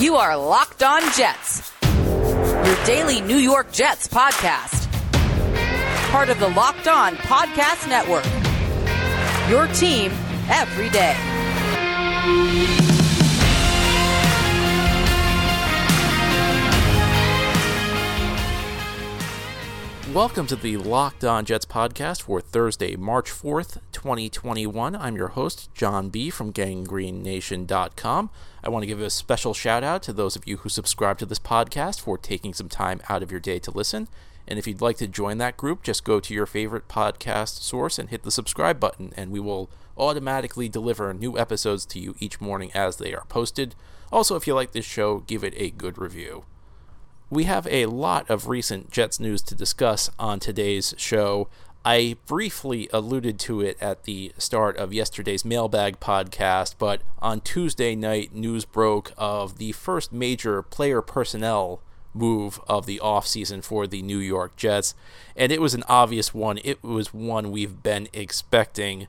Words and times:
You 0.00 0.16
are 0.16 0.34
Locked 0.34 0.82
On 0.82 1.02
Jets, 1.12 1.70
your 1.84 2.84
daily 2.86 3.20
New 3.20 3.36
York 3.36 3.70
Jets 3.70 4.08
podcast. 4.08 4.90
Part 6.10 6.30
of 6.30 6.40
the 6.40 6.48
Locked 6.48 6.88
On 6.88 7.16
Podcast 7.16 7.86
Network. 7.86 8.24
Your 9.50 9.66
team 9.74 10.10
every 10.48 10.88
day. 10.88 11.14
Welcome 20.14 20.48
to 20.48 20.56
the 20.56 20.76
Locked 20.76 21.22
On 21.22 21.44
Jets 21.44 21.64
podcast 21.64 22.22
for 22.22 22.40
Thursday, 22.40 22.96
March 22.96 23.30
4th, 23.30 23.78
2021. 23.92 24.96
I'm 24.96 25.14
your 25.14 25.28
host, 25.28 25.72
John 25.72 26.08
B. 26.08 26.30
from 26.30 26.52
GangGreenNation.com. 26.52 28.30
I 28.64 28.68
want 28.68 28.82
to 28.82 28.88
give 28.88 29.00
a 29.00 29.08
special 29.08 29.54
shout 29.54 29.84
out 29.84 30.02
to 30.02 30.12
those 30.12 30.34
of 30.34 30.48
you 30.48 30.56
who 30.56 30.68
subscribe 30.68 31.18
to 31.18 31.26
this 31.26 31.38
podcast 31.38 32.00
for 32.00 32.18
taking 32.18 32.52
some 32.52 32.68
time 32.68 33.00
out 33.08 33.22
of 33.22 33.30
your 33.30 33.38
day 33.38 33.60
to 33.60 33.70
listen. 33.70 34.08
And 34.48 34.58
if 34.58 34.66
you'd 34.66 34.80
like 34.80 34.96
to 34.96 35.06
join 35.06 35.38
that 35.38 35.56
group, 35.56 35.84
just 35.84 36.02
go 36.02 36.18
to 36.18 36.34
your 36.34 36.46
favorite 36.46 36.88
podcast 36.88 37.62
source 37.62 37.96
and 37.96 38.08
hit 38.08 38.24
the 38.24 38.32
subscribe 38.32 38.80
button, 38.80 39.12
and 39.16 39.30
we 39.30 39.38
will 39.38 39.70
automatically 39.96 40.68
deliver 40.68 41.14
new 41.14 41.38
episodes 41.38 41.86
to 41.86 42.00
you 42.00 42.16
each 42.18 42.40
morning 42.40 42.72
as 42.74 42.96
they 42.96 43.14
are 43.14 43.26
posted. 43.28 43.76
Also, 44.10 44.34
if 44.34 44.48
you 44.48 44.54
like 44.54 44.72
this 44.72 44.84
show, 44.84 45.20
give 45.20 45.44
it 45.44 45.54
a 45.56 45.70
good 45.70 45.98
review. 45.98 46.46
We 47.32 47.44
have 47.44 47.68
a 47.68 47.86
lot 47.86 48.28
of 48.28 48.48
recent 48.48 48.90
Jets 48.90 49.20
news 49.20 49.40
to 49.42 49.54
discuss 49.54 50.10
on 50.18 50.40
today's 50.40 50.96
show. 50.98 51.48
I 51.84 52.16
briefly 52.26 52.88
alluded 52.92 53.38
to 53.40 53.60
it 53.60 53.78
at 53.80 54.02
the 54.02 54.32
start 54.36 54.76
of 54.76 54.92
yesterday's 54.92 55.44
mailbag 55.44 56.00
podcast, 56.00 56.74
but 56.76 57.02
on 57.22 57.40
Tuesday 57.40 57.94
night, 57.94 58.34
news 58.34 58.64
broke 58.64 59.12
of 59.16 59.58
the 59.58 59.70
first 59.70 60.12
major 60.12 60.60
player 60.60 61.00
personnel 61.00 61.80
move 62.12 62.58
of 62.66 62.86
the 62.86 63.00
offseason 63.00 63.62
for 63.62 63.86
the 63.86 64.02
New 64.02 64.18
York 64.18 64.56
Jets, 64.56 64.96
and 65.36 65.52
it 65.52 65.60
was 65.60 65.72
an 65.72 65.84
obvious 65.88 66.34
one. 66.34 66.58
It 66.64 66.82
was 66.82 67.14
one 67.14 67.52
we've 67.52 67.80
been 67.80 68.08
expecting. 68.12 69.06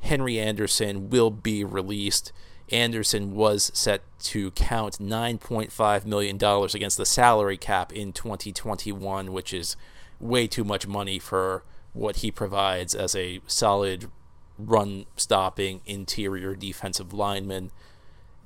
Henry 0.00 0.38
Anderson 0.38 1.10
will 1.10 1.30
be 1.30 1.62
released. 1.62 2.32
Anderson 2.70 3.34
was 3.34 3.70
set 3.74 4.02
to 4.20 4.50
count 4.52 4.98
$9.5 4.98 6.06
million 6.06 6.36
against 6.36 6.96
the 6.96 7.06
salary 7.06 7.56
cap 7.56 7.92
in 7.92 8.12
2021, 8.12 9.32
which 9.32 9.52
is 9.52 9.76
way 10.18 10.46
too 10.46 10.64
much 10.64 10.86
money 10.86 11.18
for 11.18 11.62
what 11.92 12.16
he 12.16 12.30
provides 12.30 12.94
as 12.94 13.14
a 13.14 13.40
solid 13.46 14.10
run 14.58 15.04
stopping 15.16 15.80
interior 15.86 16.54
defensive 16.54 17.12
lineman. 17.12 17.70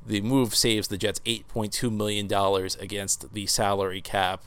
The 0.06 0.20
move 0.20 0.54
saves 0.54 0.88
the 0.88 0.98
Jets 0.98 1.20
$8.2 1.20 1.94
million 1.94 2.26
against 2.80 3.32
the 3.32 3.46
salary 3.46 4.00
cap, 4.00 4.44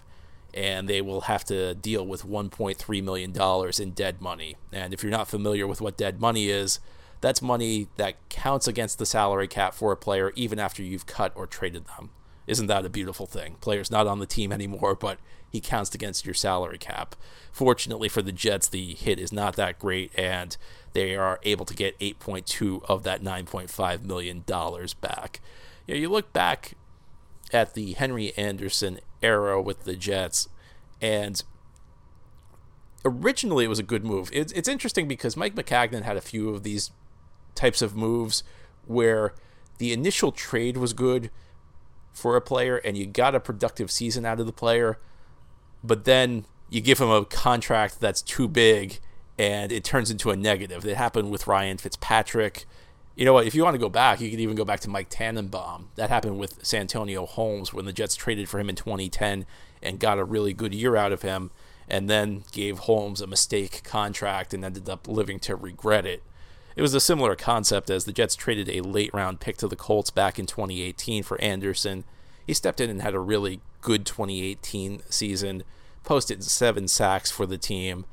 and 0.54 0.88
they 0.88 1.02
will 1.02 1.22
have 1.22 1.46
to 1.46 1.76
deal 1.76 2.06
with 2.06 2.26
$1.3 2.26 3.04
million 3.04 3.72
in 3.80 3.92
dead 3.92 4.22
money. 4.22 4.56
And 4.72 4.94
if 4.94 5.04
you're 5.04 5.12
not 5.12 5.28
familiar 5.28 5.66
with 5.68 5.82
what 5.82 5.98
dead 5.98 6.20
money 6.20 6.50
is, 6.50 6.80
that's 7.22 7.42
money 7.42 7.88
that 7.98 8.18
counts 8.30 8.68
against 8.68 8.98
the 8.98 9.06
salary 9.06 9.48
cap 9.48 9.74
for 9.74 9.92
a 9.92 9.98
player 9.98 10.32
even 10.36 10.60
after 10.60 10.82
you've 10.84 11.06
cut 11.06 11.32
or 11.36 11.48
traded 11.48 11.86
them. 11.86 12.10
Isn't 12.48 12.68
that 12.68 12.86
a 12.86 12.90
beautiful 12.90 13.28
thing? 13.28 13.56
Player's 13.62 13.92
not 13.92 14.08
on 14.08 14.20
the 14.20 14.26
team 14.26 14.52
anymore, 14.52 14.96
but 14.96 15.20
he 15.50 15.62
counts 15.62 15.94
against 15.94 16.26
your 16.26 16.34
salary 16.34 16.78
cap. 16.78 17.16
Fortunately 17.52 18.10
for 18.10 18.22
the 18.22 18.32
Jets, 18.32 18.68
the 18.68 18.96
hit 18.96 19.20
is 19.20 19.32
not 19.32 19.56
that 19.56 19.80
great, 19.80 20.12
and 20.18 20.58
they 20.94 21.16
are 21.16 21.40
able 21.44 21.66
to 21.66 21.74
get 21.74 22.00
8.2 22.00 22.84
of 22.90 23.04
that 23.04 23.22
9.5 23.22 24.04
million 24.04 24.44
dollars 24.46 24.94
back. 24.94 25.42
You, 25.86 25.94
know, 25.94 26.00
you 26.00 26.10
look 26.10 26.34
back 26.34 26.74
at 27.54 27.74
the 27.74 27.94
Henry 27.94 28.34
Anderson 28.38 29.00
era 29.22 29.62
with 29.62 29.84
the 29.84 29.96
Jets, 29.96 30.48
and 31.02 31.44
originally 33.04 33.66
it 33.66 33.70
was 33.70 33.80
a 33.80 33.84
good 33.84 34.06
move. 34.06 34.30
It's, 34.34 34.54
it's 34.54 34.70
interesting 34.70 35.08
because 35.08 35.36
Mike 35.36 35.56
Maccagnan 35.56 36.04
had 36.04 36.18
a 36.18 36.22
few 36.22 36.50
of 36.50 36.64
these 36.64 36.92
types 37.56 37.82
of 37.82 37.96
moves 37.96 38.44
where 38.86 39.34
the 39.78 39.94
initial 39.94 40.32
trade 40.32 40.78
was 40.78 40.94
good 40.94 41.30
for 42.14 42.36
a 42.36 42.42
player 42.42 42.78
and 42.78 42.98
you 42.98 43.06
got 43.06 43.36
a 43.36 43.40
productive 43.40 43.90
season 43.90 44.26
out 44.26 44.40
of 44.40 44.46
the 44.46 44.54
player, 44.54 45.00
but 45.84 46.06
then 46.06 46.46
you 46.70 46.82
give 46.82 47.00
him 47.00 47.10
a 47.10 47.26
contract 47.26 48.00
that's 48.00 48.22
too 48.22 48.48
big 48.48 49.00
and 49.38 49.72
it 49.72 49.84
turns 49.84 50.12
into 50.12 50.30
a 50.30 50.36
negative. 50.36 50.86
It 50.86 50.98
happened 50.98 51.32
with 51.32 51.48
Ryan 51.48 51.78
Fitzpatrick. 51.78 52.66
You 53.16 53.26
know 53.26 53.34
what? 53.34 53.48
If 53.48 53.56
you 53.56 53.64
want 53.64 53.74
to 53.74 53.80
go 53.80 53.90
back, 53.90 54.22
you 54.22 54.30
could 54.30 54.40
even 54.40 54.56
go 54.56 54.66
back 54.66 54.80
to 54.82 54.90
Mike 54.90 55.10
Tannenbaum. 55.10 55.90
That 55.96 56.10
happened 56.10 56.38
with 56.38 56.66
Santonio 56.66 57.26
Holmes 57.26 57.74
when 57.74 57.86
the 57.86 57.94
Jets 57.94 58.16
traded 58.16 58.48
for 58.50 58.60
him 58.60 58.70
in 58.70 58.76
2010 58.76 59.46
and 59.82 60.00
got 60.00 60.20
a 60.20 60.24
really 60.24 60.54
good 60.54 60.74
year 60.74 60.96
out 60.96 61.12
of 61.12 61.24
him, 61.24 61.50
and 61.90 62.10
then 62.10 62.44
gave 62.52 62.80
Holmes 62.80 63.20
a 63.20 63.28
mistake 63.28 63.84
contract 63.84 64.54
and 64.54 64.64
ended 64.64 64.88
up 64.88 65.08
living 65.08 65.40
to 65.40 65.56
regret 65.56 66.06
it. 66.06 66.24
It 66.76 66.82
was 66.82 66.94
a 66.94 67.00
similar 67.00 67.36
concept 67.36 67.90
as 67.90 68.06
the 68.06 68.14
Jets 68.14 68.36
traded 68.36 68.70
a 68.70 68.82
late 68.82 69.14
round 69.14 69.40
pick 69.40 69.58
to 69.58 69.68
the 69.68 69.76
Colts 69.76 70.10
back 70.10 70.40
in 70.40 70.46
2018 70.46 71.24
for 71.24 71.40
Anderson. 71.42 72.04
He 72.46 72.54
stepped 72.54 72.80
in 72.80 72.90
and 72.90 73.02
had 73.02 73.14
a 73.14 73.20
really 73.20 73.62
good 73.82 74.06
2018 74.06 75.04
season, 75.10 75.64
posted 76.04 76.44
seven 76.44 76.88
sacks 76.88 77.30
for 77.32 77.46
the 77.46 77.58
team, 77.58 78.06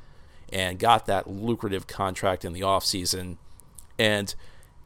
and 0.52 0.78
got 0.78 1.06
that 1.06 1.30
lucrative 1.30 1.86
contract 1.86 2.44
in 2.44 2.52
the 2.52 2.60
offseason. 2.60 3.36
And 3.98 4.34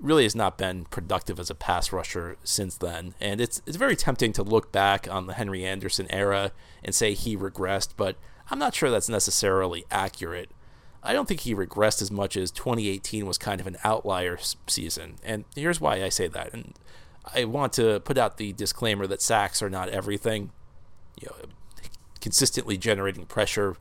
really 0.02 0.24
has 0.24 0.34
not 0.34 0.58
been 0.58 0.84
productive 0.86 1.38
as 1.38 1.48
a 1.48 1.54
pass 1.54 1.92
rusher 1.92 2.36
since 2.42 2.76
then. 2.76 3.14
And 3.20 3.40
it's 3.40 3.62
it's 3.66 3.76
very 3.76 3.96
tempting 3.96 4.32
to 4.34 4.42
look 4.42 4.72
back 4.72 5.08
on 5.10 5.26
the 5.26 5.34
Henry 5.34 5.64
Anderson 5.64 6.06
era 6.10 6.50
and 6.82 6.94
say 6.94 7.14
he 7.14 7.36
regressed, 7.36 7.90
but 7.96 8.16
I'm 8.50 8.58
not 8.58 8.74
sure 8.74 8.90
that's 8.90 9.08
necessarily 9.08 9.84
accurate. 9.90 10.50
I 11.02 11.12
don't 11.12 11.26
think 11.26 11.40
he 11.40 11.54
regressed 11.54 12.00
as 12.00 12.10
much 12.10 12.36
as 12.36 12.50
2018 12.50 13.26
was 13.26 13.38
kind 13.38 13.60
of 13.60 13.66
an 13.66 13.76
outlier 13.82 14.38
season. 14.68 15.16
And 15.24 15.44
here's 15.56 15.80
why 15.80 16.02
I 16.02 16.08
say 16.08 16.28
that. 16.28 16.52
And 16.52 16.74
I 17.34 17.44
want 17.44 17.72
to 17.74 18.00
put 18.00 18.18
out 18.18 18.36
the 18.36 18.52
disclaimer 18.52 19.06
that 19.08 19.20
sacks 19.20 19.62
are 19.62 19.70
not 19.70 19.88
everything. 19.88 20.50
You 21.20 21.28
know, 21.30 21.48
consistently 22.20 22.76
generating 22.76 23.26
pressure 23.26 23.76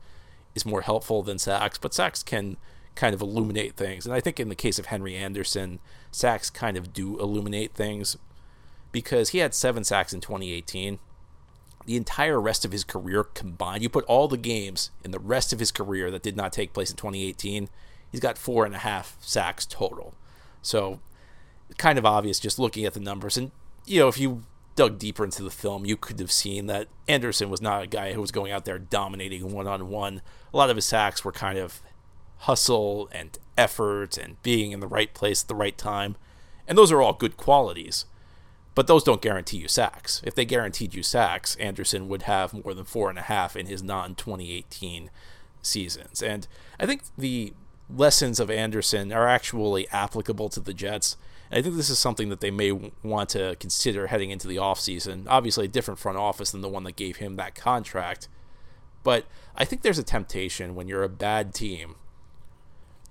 is 0.54 0.66
more 0.66 0.82
helpful 0.82 1.22
than 1.22 1.38
sacks, 1.38 1.78
but 1.78 1.94
sacks 1.94 2.22
can 2.22 2.56
kind 2.94 3.14
of 3.14 3.22
illuminate 3.22 3.76
things. 3.76 4.04
And 4.04 4.14
I 4.14 4.20
think 4.20 4.38
in 4.38 4.48
the 4.48 4.54
case 4.54 4.78
of 4.78 4.86
Henry 4.86 5.16
Anderson, 5.16 5.78
sacks 6.10 6.50
kind 6.50 6.76
of 6.76 6.92
do 6.92 7.18
illuminate 7.20 7.74
things 7.74 8.16
because 8.90 9.30
he 9.30 9.38
had 9.38 9.54
seven 9.54 9.84
sacks 9.84 10.12
in 10.12 10.20
2018 10.20 10.98
the 11.86 11.96
entire 11.96 12.40
rest 12.40 12.64
of 12.64 12.72
his 12.72 12.84
career 12.84 13.24
combined, 13.24 13.82
you 13.82 13.88
put 13.88 14.04
all 14.04 14.28
the 14.28 14.36
games 14.36 14.90
in 15.04 15.10
the 15.10 15.18
rest 15.18 15.52
of 15.52 15.58
his 15.58 15.70
career 15.70 16.10
that 16.10 16.22
did 16.22 16.36
not 16.36 16.52
take 16.52 16.72
place 16.72 16.90
in 16.90 16.96
2018, 16.96 17.68
he's 18.10 18.20
got 18.20 18.38
four 18.38 18.64
and 18.64 18.74
a 18.74 18.78
half 18.78 19.16
sacks 19.20 19.66
total. 19.66 20.14
So, 20.62 21.00
kind 21.78 21.98
of 21.98 22.06
obvious 22.06 22.38
just 22.38 22.58
looking 22.58 22.84
at 22.84 22.94
the 22.94 23.00
numbers. 23.00 23.36
And, 23.36 23.50
you 23.84 24.00
know, 24.00 24.08
if 24.08 24.18
you 24.18 24.44
dug 24.76 24.98
deeper 24.98 25.24
into 25.24 25.42
the 25.42 25.50
film, 25.50 25.84
you 25.84 25.96
could 25.96 26.18
have 26.20 26.32
seen 26.32 26.66
that 26.66 26.88
Anderson 27.08 27.50
was 27.50 27.60
not 27.60 27.82
a 27.82 27.86
guy 27.86 28.12
who 28.12 28.20
was 28.20 28.30
going 28.30 28.52
out 28.52 28.64
there 28.64 28.78
dominating 28.78 29.52
one 29.52 29.66
on 29.66 29.88
one. 29.88 30.22
A 30.52 30.56
lot 30.56 30.70
of 30.70 30.76
his 30.76 30.86
sacks 30.86 31.24
were 31.24 31.32
kind 31.32 31.58
of 31.58 31.82
hustle 32.38 33.08
and 33.12 33.38
effort 33.56 34.16
and 34.16 34.40
being 34.42 34.72
in 34.72 34.80
the 34.80 34.86
right 34.86 35.12
place 35.14 35.42
at 35.42 35.48
the 35.48 35.54
right 35.54 35.76
time. 35.76 36.16
And 36.66 36.78
those 36.78 36.92
are 36.92 37.02
all 37.02 37.12
good 37.12 37.36
qualities. 37.36 38.04
But 38.74 38.86
those 38.86 39.04
don't 39.04 39.20
guarantee 39.20 39.58
you 39.58 39.68
sacks. 39.68 40.22
If 40.24 40.34
they 40.34 40.44
guaranteed 40.44 40.94
you 40.94 41.02
sacks, 41.02 41.56
Anderson 41.56 42.08
would 42.08 42.22
have 42.22 42.54
more 42.64 42.74
than 42.74 42.84
four 42.84 43.10
and 43.10 43.18
a 43.18 43.22
half 43.22 43.54
in 43.56 43.66
his 43.66 43.82
non 43.82 44.14
2018 44.14 45.10
seasons. 45.60 46.22
And 46.22 46.46
I 46.80 46.86
think 46.86 47.02
the 47.16 47.52
lessons 47.90 48.40
of 48.40 48.50
Anderson 48.50 49.12
are 49.12 49.28
actually 49.28 49.88
applicable 49.88 50.48
to 50.50 50.60
the 50.60 50.72
Jets. 50.72 51.16
And 51.50 51.58
I 51.58 51.62
think 51.62 51.76
this 51.76 51.90
is 51.90 51.98
something 51.98 52.30
that 52.30 52.40
they 52.40 52.50
may 52.50 52.72
want 53.02 53.28
to 53.30 53.56
consider 53.60 54.06
heading 54.06 54.30
into 54.30 54.48
the 54.48 54.56
offseason. 54.56 55.26
Obviously, 55.28 55.66
a 55.66 55.68
different 55.68 56.00
front 56.00 56.16
office 56.16 56.52
than 56.52 56.62
the 56.62 56.68
one 56.68 56.84
that 56.84 56.96
gave 56.96 57.16
him 57.16 57.36
that 57.36 57.54
contract. 57.54 58.28
But 59.02 59.26
I 59.54 59.64
think 59.64 59.82
there's 59.82 59.98
a 59.98 60.04
temptation 60.04 60.74
when 60.74 60.88
you're 60.88 61.02
a 61.02 61.08
bad 61.08 61.52
team 61.52 61.96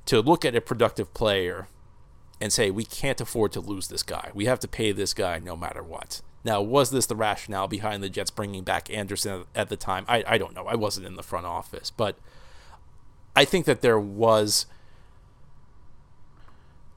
to 0.06 0.22
look 0.22 0.44
at 0.44 0.56
a 0.56 0.62
productive 0.62 1.14
player 1.14 1.68
and 2.42 2.52
say, 2.52 2.72
we 2.72 2.84
can't 2.84 3.22
afford 3.22 3.52
to 3.52 3.62
lose 3.62 3.88
this 3.88 4.02
guy. 4.02 4.32
We 4.34 4.46
have 4.46 4.60
to 4.62 4.68
pay 4.68 4.92
this 4.92 5.14
guy 5.14 5.40
no 5.40 5.56
matter 5.56 5.84
what. 5.84 6.22
Now, 6.44 6.60
was 6.62 6.90
this 6.90 7.06
the 7.06 7.16
rationale 7.16 7.68
behind 7.68 8.02
the 8.02 8.10
Jets 8.10 8.32
bringing 8.32 8.64
back 8.64 8.90
Anderson 8.90 9.46
at 9.54 9.70
the 9.70 9.78
time? 9.78 10.06
I, 10.08 10.24
I 10.26 10.38
don't 10.40 10.56
know. 10.56 10.66
I 10.66 10.76
wasn't 10.76 11.06
in 11.06 11.16
the 11.16 11.24
front 11.24 11.46
office. 11.46 11.92
But 11.92 12.18
I 13.36 13.46
think 13.46 13.66
that 13.68 13.82
there 13.82 14.00
was 14.00 14.66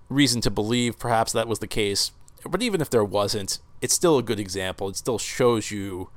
reason 0.08 0.40
to 0.40 0.50
believe 0.50 0.98
perhaps 0.98 1.32
that 1.32 1.46
was 1.46 1.58
the 1.58 1.66
case. 1.66 2.12
But 2.48 2.62
even 2.62 2.80
if 2.80 2.88
there 2.88 3.04
wasn't, 3.04 3.58
it's 3.82 3.94
still 3.94 4.16
a 4.16 4.22
good 4.22 4.40
example. 4.40 4.88
It 4.88 4.96
still 4.96 5.18
shows 5.18 5.70
you 5.70 6.08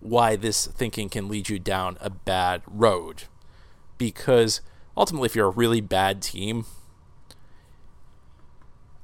why 0.00 0.34
this 0.34 0.66
thinking 0.66 1.08
can 1.08 1.28
lead 1.28 1.48
you 1.48 1.60
down 1.60 1.98
a 2.00 2.10
bad 2.10 2.62
road. 2.66 3.24
Because 3.96 4.60
ultimately, 4.96 5.26
if 5.26 5.36
you're 5.36 5.46
a 5.46 5.50
really 5.50 5.80
bad 5.80 6.20
team, 6.20 6.66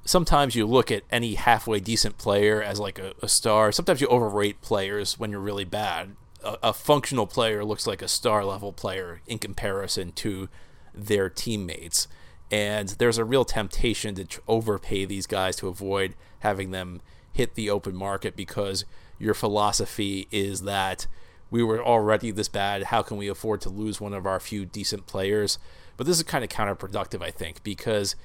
sometimes 0.09 0.55
you 0.55 0.67
look 0.67 0.91
at 0.91 1.03
any 1.11 1.35
halfway 1.35 1.81
decent 1.81 2.17
player 2.17 2.63
as 2.63 2.81
like 2.81 2.99
a, 2.99 3.13
a 3.23 3.29
star. 3.29 3.71
Sometimes 3.71 4.01
you 4.01 4.07
overrate 4.07 4.63
players 4.63 5.19
when 5.19 5.31
you're 5.31 5.39
really 5.39 5.67
bad. 5.67 6.17
A, 6.43 6.57
a, 6.63 6.73
functional 6.73 7.27
player 7.27 7.63
looks 7.63 7.87
like 7.87 8.01
a 8.01 8.09
star 8.09 8.43
level 8.43 8.73
player 8.73 9.21
in 9.27 9.39
comparison 9.39 10.13
to 10.13 10.49
their 10.95 11.29
teammates. 11.29 12.09
And 12.51 12.89
there's 12.89 13.19
a 13.19 13.25
real 13.25 13.45
temptation 13.45 14.15
to 14.15 14.43
overpay 14.49 15.05
these 15.05 15.27
guys 15.27 15.57
to 15.57 15.69
avoid 15.69 16.15
having 16.39 16.71
them 16.71 17.03
hit 17.31 17.55
the 17.55 17.69
open 17.69 17.95
market 17.95 18.35
because 18.35 18.87
your 19.19 19.35
philosophy 19.35 20.27
is 20.31 20.63
that 20.63 21.07
we 21.51 21.63
were 21.63 21.85
already 21.85 22.31
this 22.31 22.49
bad. 22.49 22.85
How 22.85 23.03
can 23.03 23.19
we 23.19 23.29
afford 23.29 23.61
to 23.63 23.69
lose 23.69 24.01
one 24.01 24.15
of 24.15 24.27
our 24.27 24.41
few 24.41 24.65
decent 24.65 25.07
players? 25.07 25.59
But 25.99 26.07
this 26.07 26.17
is 26.17 26.23
kind 26.23 26.45
of 26.45 26.49
counterproductive, 26.49 27.23
I 27.23 27.31
think, 27.31 27.63
because 27.63 28.17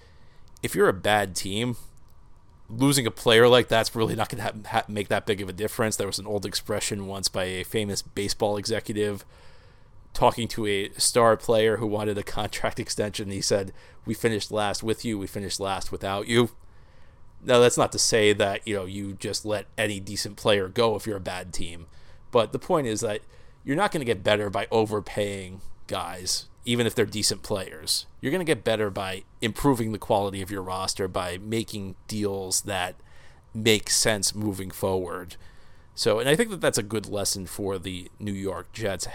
if 0.63 0.74
you're 0.74 0.89
a 0.89 0.94
bad 0.94 1.36
team, 1.36 1.75
losing 2.69 3.06
a 3.06 3.12
player 3.12 3.48
like 3.48 3.68
that's 3.68 3.95
really 3.95 4.15
not 4.15 4.30
going 4.30 4.44
to 4.44 4.69
ha- 4.69 4.86
make 4.88 5.10
that 5.10 5.25
big 5.25 5.42
of 5.42 5.50
a 5.50 5.54
difference. 5.54 5.98
There 5.98 6.07
was 6.07 6.18
an 6.19 6.25
old 6.25 6.45
expression 6.45 7.06
once 7.06 7.27
by 7.27 7.44
a 7.44 7.63
famous 7.63 8.01
baseball 8.01 8.57
executive 8.57 9.25
talking 10.13 10.48
to 10.48 10.65
a 10.68 10.89
star 10.98 11.36
player 11.36 11.77
who 11.77 11.88
wanted 11.88 12.18
a 12.18 12.24
contract 12.24 12.80
extension. 12.80 13.30
He 13.30 13.42
said, 13.42 13.74
"We 14.06 14.13
finished 14.13 14.51
last 14.51 14.81
with 14.81 15.04
you. 15.06 15.19
We 15.19 15.27
finished 15.27 15.60
last 15.60 15.92
without 15.92 16.27
you." 16.27 16.51
Now 17.45 17.60
that's 17.60 17.77
not 17.77 17.92
to 17.92 18.00
say 18.00 18.31
that 18.31 18.65
you 18.65 18.74
know 18.74 18.86
you 18.86 19.13
just 19.13 19.45
let 19.45 19.65
any 19.77 20.00
decent 20.00 20.38
player 20.38 20.69
go 20.69 20.95
if 20.95 21.06
you're 21.06 21.18
a 21.18 21.21
bad 21.21 21.54
team, 21.54 21.88
but 22.31 22.54
the 22.54 22.60
point 22.60 22.88
is 22.88 23.01
that 23.01 23.21
you're 23.65 23.75
not 23.75 23.92
going 23.92 24.01
to 24.01 24.06
get 24.06 24.24
better 24.24 24.50
by 24.50 24.68
overpaying 24.71 25.62
guys 25.88 26.48
even 26.65 26.88
if 26.88 26.95
they're 26.95 27.06
decent 27.06 27.44
players. 27.44 28.06
You're 28.21 28.31
going 28.31 28.39
to 28.39 28.45
get 28.45 28.63
better 28.63 28.89
by 28.89 29.24
improving 29.42 29.92
the 29.92 29.98
quality 29.98 30.42
of 30.42 30.50
your 30.50 30.62
roster 30.62 31.07
by 31.07 31.38
making 31.38 31.95
deals 32.07 32.62
that 32.62 32.95
make 33.54 33.89
sense 33.89 34.33
moving 34.33 34.71
forward. 34.71 35.36
So, 35.95 36.19
and 36.19 36.27
I 36.27 36.36
think 36.36 36.50
that 36.50 36.62
that's 36.62 36.77
a 36.77 36.83
good 36.83 37.07
lesson 37.07 37.45
for 37.45 37.77
the 37.77 38.10
New 38.19 38.33
York 38.33 38.71
Jets. 38.71 39.07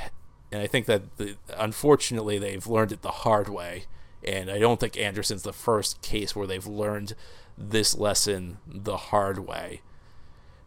And 0.53 0.63
I 0.63 0.67
think 0.67 0.87
that 0.87 1.17
the, 1.17 1.37
unfortunately 1.57 2.39
they've 2.39 2.67
learned 2.67 2.93
it 2.93 3.03
the 3.03 3.11
hard 3.11 3.49
way. 3.49 3.85
And 4.25 4.51
I 4.51 4.59
don't 4.59 4.79
think 4.79 4.99
Anderson's 4.99 5.43
the 5.43 5.53
first 5.53 6.03
case 6.03 6.37
where 6.37 6.47
they've 6.47 6.67
learned 6.67 7.15
this 7.57 7.97
lesson 7.97 8.59
the 8.67 8.97
hard 8.97 9.39
way. 9.39 9.81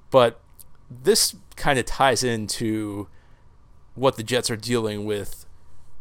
But 0.09 0.41
this 0.89 1.35
kind 1.55 1.79
of 1.79 1.85
ties 1.85 2.23
into 2.23 3.07
what 3.95 4.17
the 4.17 4.23
Jets 4.23 4.49
are 4.49 4.57
dealing 4.57 5.05
with 5.05 5.45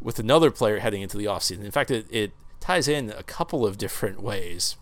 with 0.01 0.19
another 0.19 0.51
player 0.51 0.79
heading 0.79 1.01
into 1.01 1.17
the 1.17 1.25
offseason. 1.25 1.63
In 1.63 1.71
fact, 1.71 1.91
it, 1.91 2.07
it 2.09 2.31
ties 2.59 2.87
in 2.87 3.11
a 3.11 3.23
couple 3.23 3.65
of 3.65 3.77
different 3.77 4.21
ways 4.21 4.77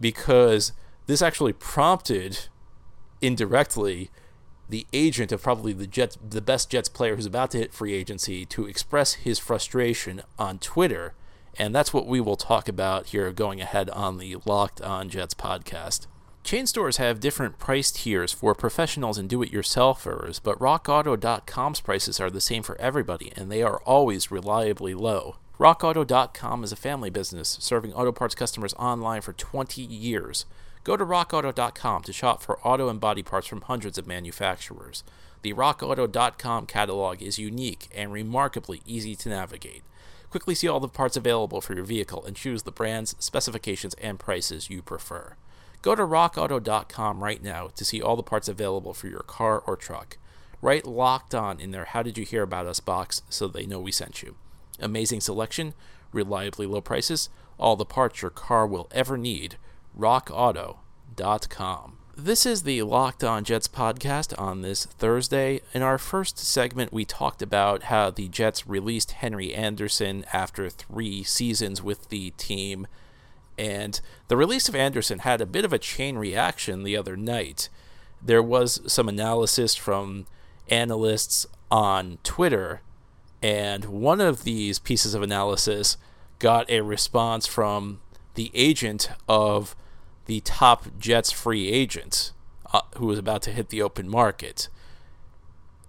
because 0.00 0.72
this 1.06 1.22
actually 1.22 1.52
prompted 1.52 2.46
indirectly 3.20 4.10
the 4.68 4.86
agent 4.92 5.32
of 5.32 5.42
probably 5.42 5.72
the 5.72 5.86
Jets, 5.86 6.18
the 6.28 6.40
best 6.40 6.70
Jets 6.70 6.88
player 6.88 7.16
who's 7.16 7.26
about 7.26 7.52
to 7.52 7.58
hit 7.58 7.72
free 7.72 7.92
agency, 7.92 8.44
to 8.46 8.66
express 8.66 9.14
his 9.14 9.38
frustration 9.38 10.22
on 10.38 10.58
Twitter, 10.58 11.14
and 11.58 11.74
that's 11.74 11.94
what 11.94 12.06
we 12.06 12.20
will 12.20 12.36
talk 12.36 12.68
about 12.68 13.06
here 13.06 13.30
going 13.32 13.60
ahead 13.60 13.88
on 13.90 14.18
the 14.18 14.36
Locked 14.44 14.82
On 14.82 15.08
Jets 15.08 15.34
podcast. 15.34 16.06
Chain 16.46 16.64
stores 16.64 16.98
have 16.98 17.18
different 17.18 17.58
price 17.58 17.90
tiers 17.90 18.32
for 18.32 18.54
professionals 18.54 19.18
and 19.18 19.28
do 19.28 19.42
it 19.42 19.50
yourselfers, 19.50 20.40
but 20.40 20.60
RockAuto.com's 20.60 21.80
prices 21.80 22.20
are 22.20 22.30
the 22.30 22.40
same 22.40 22.62
for 22.62 22.80
everybody, 22.80 23.32
and 23.34 23.50
they 23.50 23.64
are 23.64 23.78
always 23.78 24.30
reliably 24.30 24.94
low. 24.94 25.38
RockAuto.com 25.58 26.62
is 26.62 26.70
a 26.70 26.76
family 26.76 27.10
business 27.10 27.58
serving 27.60 27.92
auto 27.94 28.12
parts 28.12 28.36
customers 28.36 28.74
online 28.74 29.22
for 29.22 29.32
20 29.32 29.82
years. 29.82 30.46
Go 30.84 30.96
to 30.96 31.04
RockAuto.com 31.04 32.04
to 32.04 32.12
shop 32.12 32.40
for 32.40 32.60
auto 32.60 32.88
and 32.88 33.00
body 33.00 33.24
parts 33.24 33.48
from 33.48 33.62
hundreds 33.62 33.98
of 33.98 34.06
manufacturers. 34.06 35.02
The 35.42 35.52
RockAuto.com 35.52 36.66
catalog 36.66 37.22
is 37.22 37.40
unique 37.40 37.88
and 37.92 38.12
remarkably 38.12 38.82
easy 38.86 39.16
to 39.16 39.28
navigate. 39.28 39.82
Quickly 40.30 40.54
see 40.54 40.68
all 40.68 40.78
the 40.78 40.86
parts 40.86 41.16
available 41.16 41.60
for 41.60 41.74
your 41.74 41.84
vehicle 41.84 42.24
and 42.24 42.36
choose 42.36 42.62
the 42.62 42.70
brands, 42.70 43.16
specifications, 43.18 43.94
and 43.94 44.20
prices 44.20 44.70
you 44.70 44.80
prefer. 44.80 45.34
Go 45.86 45.94
to 45.94 46.02
rockauto.com 46.02 47.22
right 47.22 47.40
now 47.40 47.68
to 47.76 47.84
see 47.84 48.02
all 48.02 48.16
the 48.16 48.22
parts 48.24 48.48
available 48.48 48.92
for 48.92 49.06
your 49.06 49.20
car 49.20 49.60
or 49.60 49.76
truck. 49.76 50.18
Write 50.60 50.84
locked 50.84 51.32
on 51.32 51.60
in 51.60 51.70
their 51.70 51.84
How 51.84 52.02
Did 52.02 52.18
You 52.18 52.24
Hear 52.24 52.42
About 52.42 52.66
Us 52.66 52.80
box 52.80 53.22
so 53.28 53.46
they 53.46 53.66
know 53.66 53.78
we 53.78 53.92
sent 53.92 54.20
you. 54.20 54.34
Amazing 54.80 55.20
selection, 55.20 55.74
reliably 56.12 56.66
low 56.66 56.80
prices, 56.80 57.28
all 57.56 57.76
the 57.76 57.84
parts 57.84 58.20
your 58.20 58.32
car 58.32 58.66
will 58.66 58.88
ever 58.90 59.16
need. 59.16 59.58
RockAuto.com. 59.96 61.98
This 62.16 62.44
is 62.44 62.64
the 62.64 62.82
Locked 62.82 63.22
On 63.22 63.44
Jets 63.44 63.68
podcast 63.68 64.36
on 64.40 64.62
this 64.62 64.86
Thursday. 64.86 65.60
In 65.72 65.82
our 65.82 65.98
first 65.98 66.36
segment, 66.36 66.92
we 66.92 67.04
talked 67.04 67.42
about 67.42 67.84
how 67.84 68.10
the 68.10 68.26
Jets 68.26 68.66
released 68.66 69.12
Henry 69.12 69.54
Anderson 69.54 70.24
after 70.32 70.68
three 70.68 71.22
seasons 71.22 71.80
with 71.80 72.08
the 72.08 72.32
team 72.32 72.88
and 73.58 74.00
the 74.28 74.36
release 74.36 74.68
of 74.68 74.74
Anderson 74.74 75.20
had 75.20 75.40
a 75.40 75.46
bit 75.46 75.64
of 75.64 75.72
a 75.72 75.78
chain 75.78 76.16
reaction 76.16 76.82
the 76.82 76.96
other 76.96 77.16
night. 77.16 77.68
There 78.22 78.42
was 78.42 78.80
some 78.86 79.08
analysis 79.08 79.74
from 79.74 80.26
analysts 80.68 81.46
on 81.70 82.18
Twitter, 82.22 82.82
and 83.42 83.84
one 83.86 84.20
of 84.20 84.44
these 84.44 84.78
pieces 84.78 85.14
of 85.14 85.22
analysis 85.22 85.96
got 86.38 86.68
a 86.70 86.80
response 86.80 87.46
from 87.46 88.00
the 88.34 88.50
agent 88.54 89.08
of 89.28 89.74
the 90.26 90.40
top 90.40 90.98
Jets 90.98 91.32
free 91.32 91.68
agent 91.70 92.32
uh, 92.72 92.82
who 92.96 93.06
was 93.06 93.18
about 93.18 93.42
to 93.42 93.52
hit 93.52 93.70
the 93.70 93.82
open 93.82 94.08
market. 94.08 94.68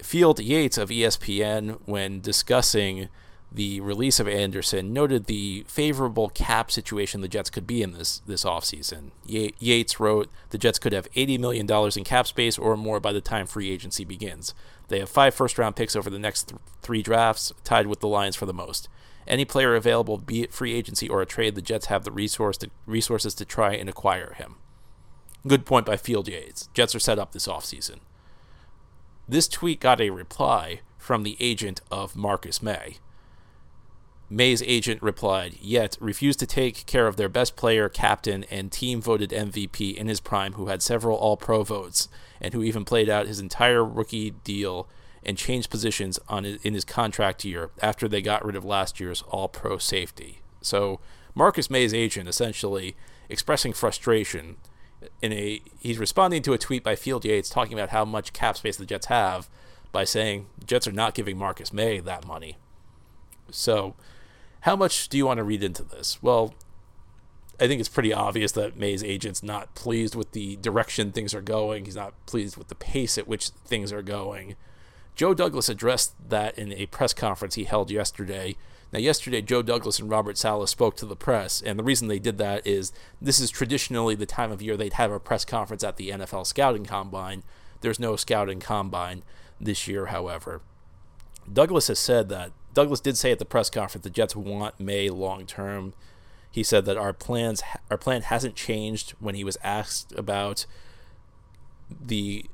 Field 0.02 0.40
Yates 0.40 0.78
of 0.78 0.90
ESPN, 0.90 1.80
when 1.86 2.22
discussing 2.22 3.10
the 3.58 3.82
release 3.82 4.20
of 4.20 4.28
Anderson 4.28 4.94
noted 4.94 5.26
the 5.26 5.66
favorable 5.68 6.30
cap 6.30 6.70
situation 6.70 7.22
the 7.22 7.28
Jets 7.28 7.50
could 7.50 7.66
be 7.66 7.82
in 7.82 7.92
this 7.92 8.20
this 8.20 8.44
offseason. 8.44 9.10
Yates 9.26 10.00
wrote 10.00 10.30
the 10.52 10.60
Jets 10.60 10.78
could 10.78 10.94
have 10.94 11.12
$80 11.14 11.40
million 11.40 11.68
in 11.98 12.04
cap 12.04 12.28
space 12.28 12.60
or 12.60 12.78
more 12.78 13.00
by 13.00 13.12
the 13.12 13.20
time 13.20 13.48
free 13.48 13.72
agency 13.72 14.06
begins. 14.06 14.54
They 14.90 15.00
have 15.00 15.10
five 15.10 15.34
first 15.34 15.58
round 15.58 15.76
picks 15.76 15.96
over 15.96 16.08
the 16.08 16.20
next 16.20 16.50
th- 16.50 16.62
three 16.84 17.02
drafts, 17.02 17.52
tied 17.64 17.88
with 17.88 18.00
the 18.00 18.08
Lions 18.08 18.36
for 18.36 18.46
the 18.46 18.54
most. 18.54 18.90
Any 19.28 19.44
player 19.44 19.74
available, 19.74 20.20
be 20.20 20.44
it 20.44 20.54
free 20.54 20.76
agency 20.76 21.10
or 21.10 21.24
a 21.24 21.26
trade, 21.26 21.56
the 21.56 21.62
Jets 21.62 21.88
have 21.88 22.04
the 22.04 22.12
resource 22.12 22.60
to, 22.60 22.70
resources 22.86 23.34
to 23.34 23.44
try 23.44 23.74
and 23.74 23.90
acquire 23.90 24.34
him. 24.34 24.58
Good 25.48 25.66
point 25.66 25.88
by 25.88 25.98
Field 25.98 26.28
Yates. 26.28 26.70
Jets 26.76 26.94
are 26.94 27.00
set 27.00 27.18
up 27.18 27.32
this 27.32 27.48
offseason. 27.48 28.02
This 29.28 29.48
tweet 29.48 29.80
got 29.80 30.00
a 30.00 30.12
reply 30.12 30.82
from 31.00 31.24
the 31.24 31.38
agent 31.40 31.82
of 31.90 32.16
Marcus 32.16 32.62
Maye 32.62 33.00
Maye's 34.30 34.62
agent 34.64 35.02
replied, 35.02 35.58
yet 35.62 35.98
refused 36.02 36.40
to 36.40 36.46
take 36.46 36.86
care 36.86 37.08
of 37.08 37.16
their 37.16 37.30
best 37.30 37.56
player, 37.56 37.88
captain, 37.88 38.44
and 38.46 38.72
team 38.72 39.02
voted 39.02 39.30
MVP 39.30 39.96
in 39.96 40.08
his 40.08 40.20
prime, 40.20 40.54
who 40.54 40.68
had 40.68 40.82
several 40.82 41.18
All 41.18 41.38
Pro 41.38 41.64
votes, 41.64 42.10
and 42.42 42.54
who 42.54 42.62
even 42.62 42.84
played 42.84 43.10
out 43.10 43.28
his 43.28 43.40
entire 43.40 43.86
rookie 43.86 44.32
deal 44.32 44.88
and 45.24 45.38
changed 45.38 45.70
positions 45.70 46.20
on 46.28 46.46
in 46.46 46.74
his 46.74 46.86
contract 46.86 47.46
year 47.46 47.72
after 47.82 48.08
they 48.08 48.22
got 48.22 48.44
rid 48.46 48.56
of 48.56 48.66
last 48.66 49.00
year's 49.00 49.24
All 49.30 49.48
Pro 49.48 49.78
safety. 49.78 50.42
So 50.62 51.00
Marcus 51.34 51.70
Maye's 51.70 51.94
agent 51.94 52.28
essentially 52.28 52.96
expressing 53.30 53.74
frustration 53.74 54.58
in 55.22 55.32
a 55.32 55.62
he's 55.80 56.00
responding 56.00 56.42
to 56.44 56.54
a 56.54 56.58
tweet 56.58 56.84
by 56.84 56.96
Field 56.96 57.24
Yates 57.24 57.50
talking 57.50 57.74
about 57.74 57.90
how 57.90 58.04
much 58.04 58.34
cap 58.34 58.58
space 58.58 58.78
the 58.78 58.86
Jets 58.86 59.08
have 59.08 59.50
by 59.92 60.04
saying 60.04 60.48
Jets 60.66 60.88
are 60.88 60.92
not 60.92 61.14
giving 61.14 61.38
Marcus 61.38 61.72
Maye 61.72 62.00
that 62.00 62.26
money. 62.26 62.58
So 63.52 63.96
how 64.62 64.76
much 64.76 65.10
do 65.10 65.18
you 65.18 65.26
want 65.26 65.38
to 65.38 65.44
read 65.44 65.64
into 65.64 65.84
this? 65.84 66.22
Well, 66.22 66.54
I 67.60 67.68
think 67.68 67.80
it's 67.80 67.90
pretty 67.90 68.14
obvious 68.14 68.52
that 68.54 68.78
Maye's 68.78 69.04
agent's 69.04 69.42
not 69.42 69.74
pleased 69.74 70.16
with 70.16 70.32
the 70.32 70.58
direction 70.58 71.12
things 71.12 71.34
are 71.34 71.42
going. 71.42 71.86
He's 71.86 71.96
not 71.96 72.14
pleased 72.26 72.56
with 72.56 72.68
the 72.68 72.76
pace 72.76 73.18
at 73.18 73.28
which 73.28 73.50
things 73.50 73.92
are 73.92 74.04
going. 74.04 74.56
Joe 75.16 75.34
Douglas 75.34 75.68
addressed 75.68 76.14
that 76.30 76.58
in 76.60 76.72
a 76.74 76.86
press 76.86 77.14
conference 77.14 77.56
he 77.56 77.64
held 77.64 77.90
yesterday. 77.90 78.56
Now, 78.94 79.00
yesterday, 79.00 79.42
Joe 79.42 79.64
Douglas 79.64 80.00
and 80.00 80.10
Robert 80.10 80.38
Saleh 80.38 80.70
spoke 80.70 80.96
to 80.98 81.06
the 81.06 81.16
press, 81.16 81.62
and 81.62 81.78
the 81.78 81.84
reason 81.84 82.08
they 82.08 82.20
did 82.20 82.38
that 82.38 82.66
is 82.66 82.94
this 83.22 83.40
is 83.40 83.50
traditionally 83.50 84.16
the 84.16 84.26
time 84.26 84.52
of 84.52 84.62
year 84.62 84.78
they'd 84.78 84.94
have 84.94 85.12
a 85.12 85.20
press 85.20 85.44
conference 85.44 85.84
at 85.84 85.98
the 85.98 86.12
NFL 86.12 86.46
Scouting 86.46 86.86
Combine. 86.86 87.44
There's 87.82 88.00
no 88.00 88.16
Scouting 88.16 88.60
Combine 88.60 89.24
this 89.60 89.88
year, 89.88 90.06
however. 90.06 90.62
Douglas 91.52 91.88
has 91.88 92.00
said 92.00 92.30
that 92.30 92.52
Douglas 92.78 93.00
did 93.00 93.18
say 93.18 93.32
at 93.32 93.40
the 93.40 93.44
press 93.44 93.72
conference 93.72 94.04
the 94.04 94.10
Jets 94.12 94.36
want 94.36 94.80
Maye 94.80 95.10
long 95.10 95.48
term. 95.48 95.96
He 96.52 96.62
said 96.62 96.86
that 96.86 96.96
our 96.96 97.12
plans 97.12 97.64
our 97.90 97.98
plan 97.98 98.22
hasn't 98.22 98.54
changed 98.54 99.16
when 99.20 99.34
he 99.34 99.44
was 99.44 99.58
asked 99.64 100.14
about 100.16 100.68
the 101.90 102.46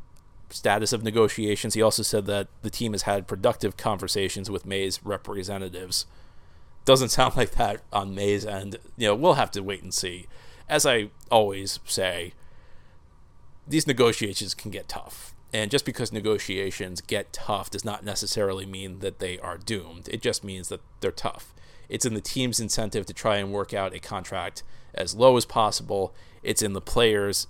status 0.50 0.94
of 0.94 1.04
negotiations. 1.04 1.74
He 1.74 1.82
also 1.82 2.04
said 2.04 2.26
that 2.28 2.48
the 2.62 2.70
team 2.70 2.94
has 2.94 3.02
had 3.02 3.28
productive 3.28 3.76
conversations 3.76 4.50
with 4.50 4.66
Maye's 4.66 5.04
representatives. 5.04 6.06
Doesn't 6.86 7.10
sound 7.18 7.36
like 7.36 7.52
that 7.56 7.82
on 7.92 8.16
Maye's 8.16 8.46
end. 8.46 8.78
You 8.96 9.08
know, 9.08 9.16
we'll 9.16 9.34
have 9.34 9.52
to 9.52 9.62
wait 9.62 9.84
and 9.84 9.94
see. 9.94 10.28
as 10.70 10.86
I 10.86 11.10
always 11.30 11.82
say, 11.84 12.32
these 13.68 13.88
negotiations 13.88 14.54
can 14.54 14.72
get 14.72 14.88
tough. 14.88 15.36
And 15.54 15.70
just 15.70 15.86
because 15.86 16.12
negotiations 16.12 17.00
get 17.00 17.32
tough 17.32 17.70
does 17.70 17.86
not 17.86 18.04
necessarily 18.04 18.66
mean 18.66 19.00
that 19.00 19.20
they 19.20 19.38
are 19.38 19.58
doomed. 19.58 20.10
It 20.10 20.22
just 20.22 20.44
means 20.44 20.70
that 20.70 20.82
they're 21.00 21.12
tough. 21.12 21.54
It's 21.88 22.06
in 22.06 22.16
the 22.16 22.22
team's 22.22 22.60
incentive 22.60 23.06
to 23.06 23.14
try 23.14 23.38
and 23.38 23.54
work 23.54 23.72
out 23.72 23.94
a 23.94 24.00
contract 24.00 24.64
as 24.96 25.14
low 25.14 25.38
as 25.38 25.46
possible. 25.46 26.16
It's 26.42 26.64
in 26.64 26.74
the 26.74 26.82
players' 26.82 27.46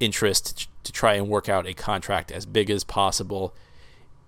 interest 0.00 0.68
to 0.84 0.92
try 0.92 1.14
and 1.14 1.28
work 1.28 1.46
out 1.48 1.66
a 1.66 1.74
contract 1.74 2.32
as 2.32 2.46
big 2.46 2.70
as 2.70 2.84
possible. 2.84 3.54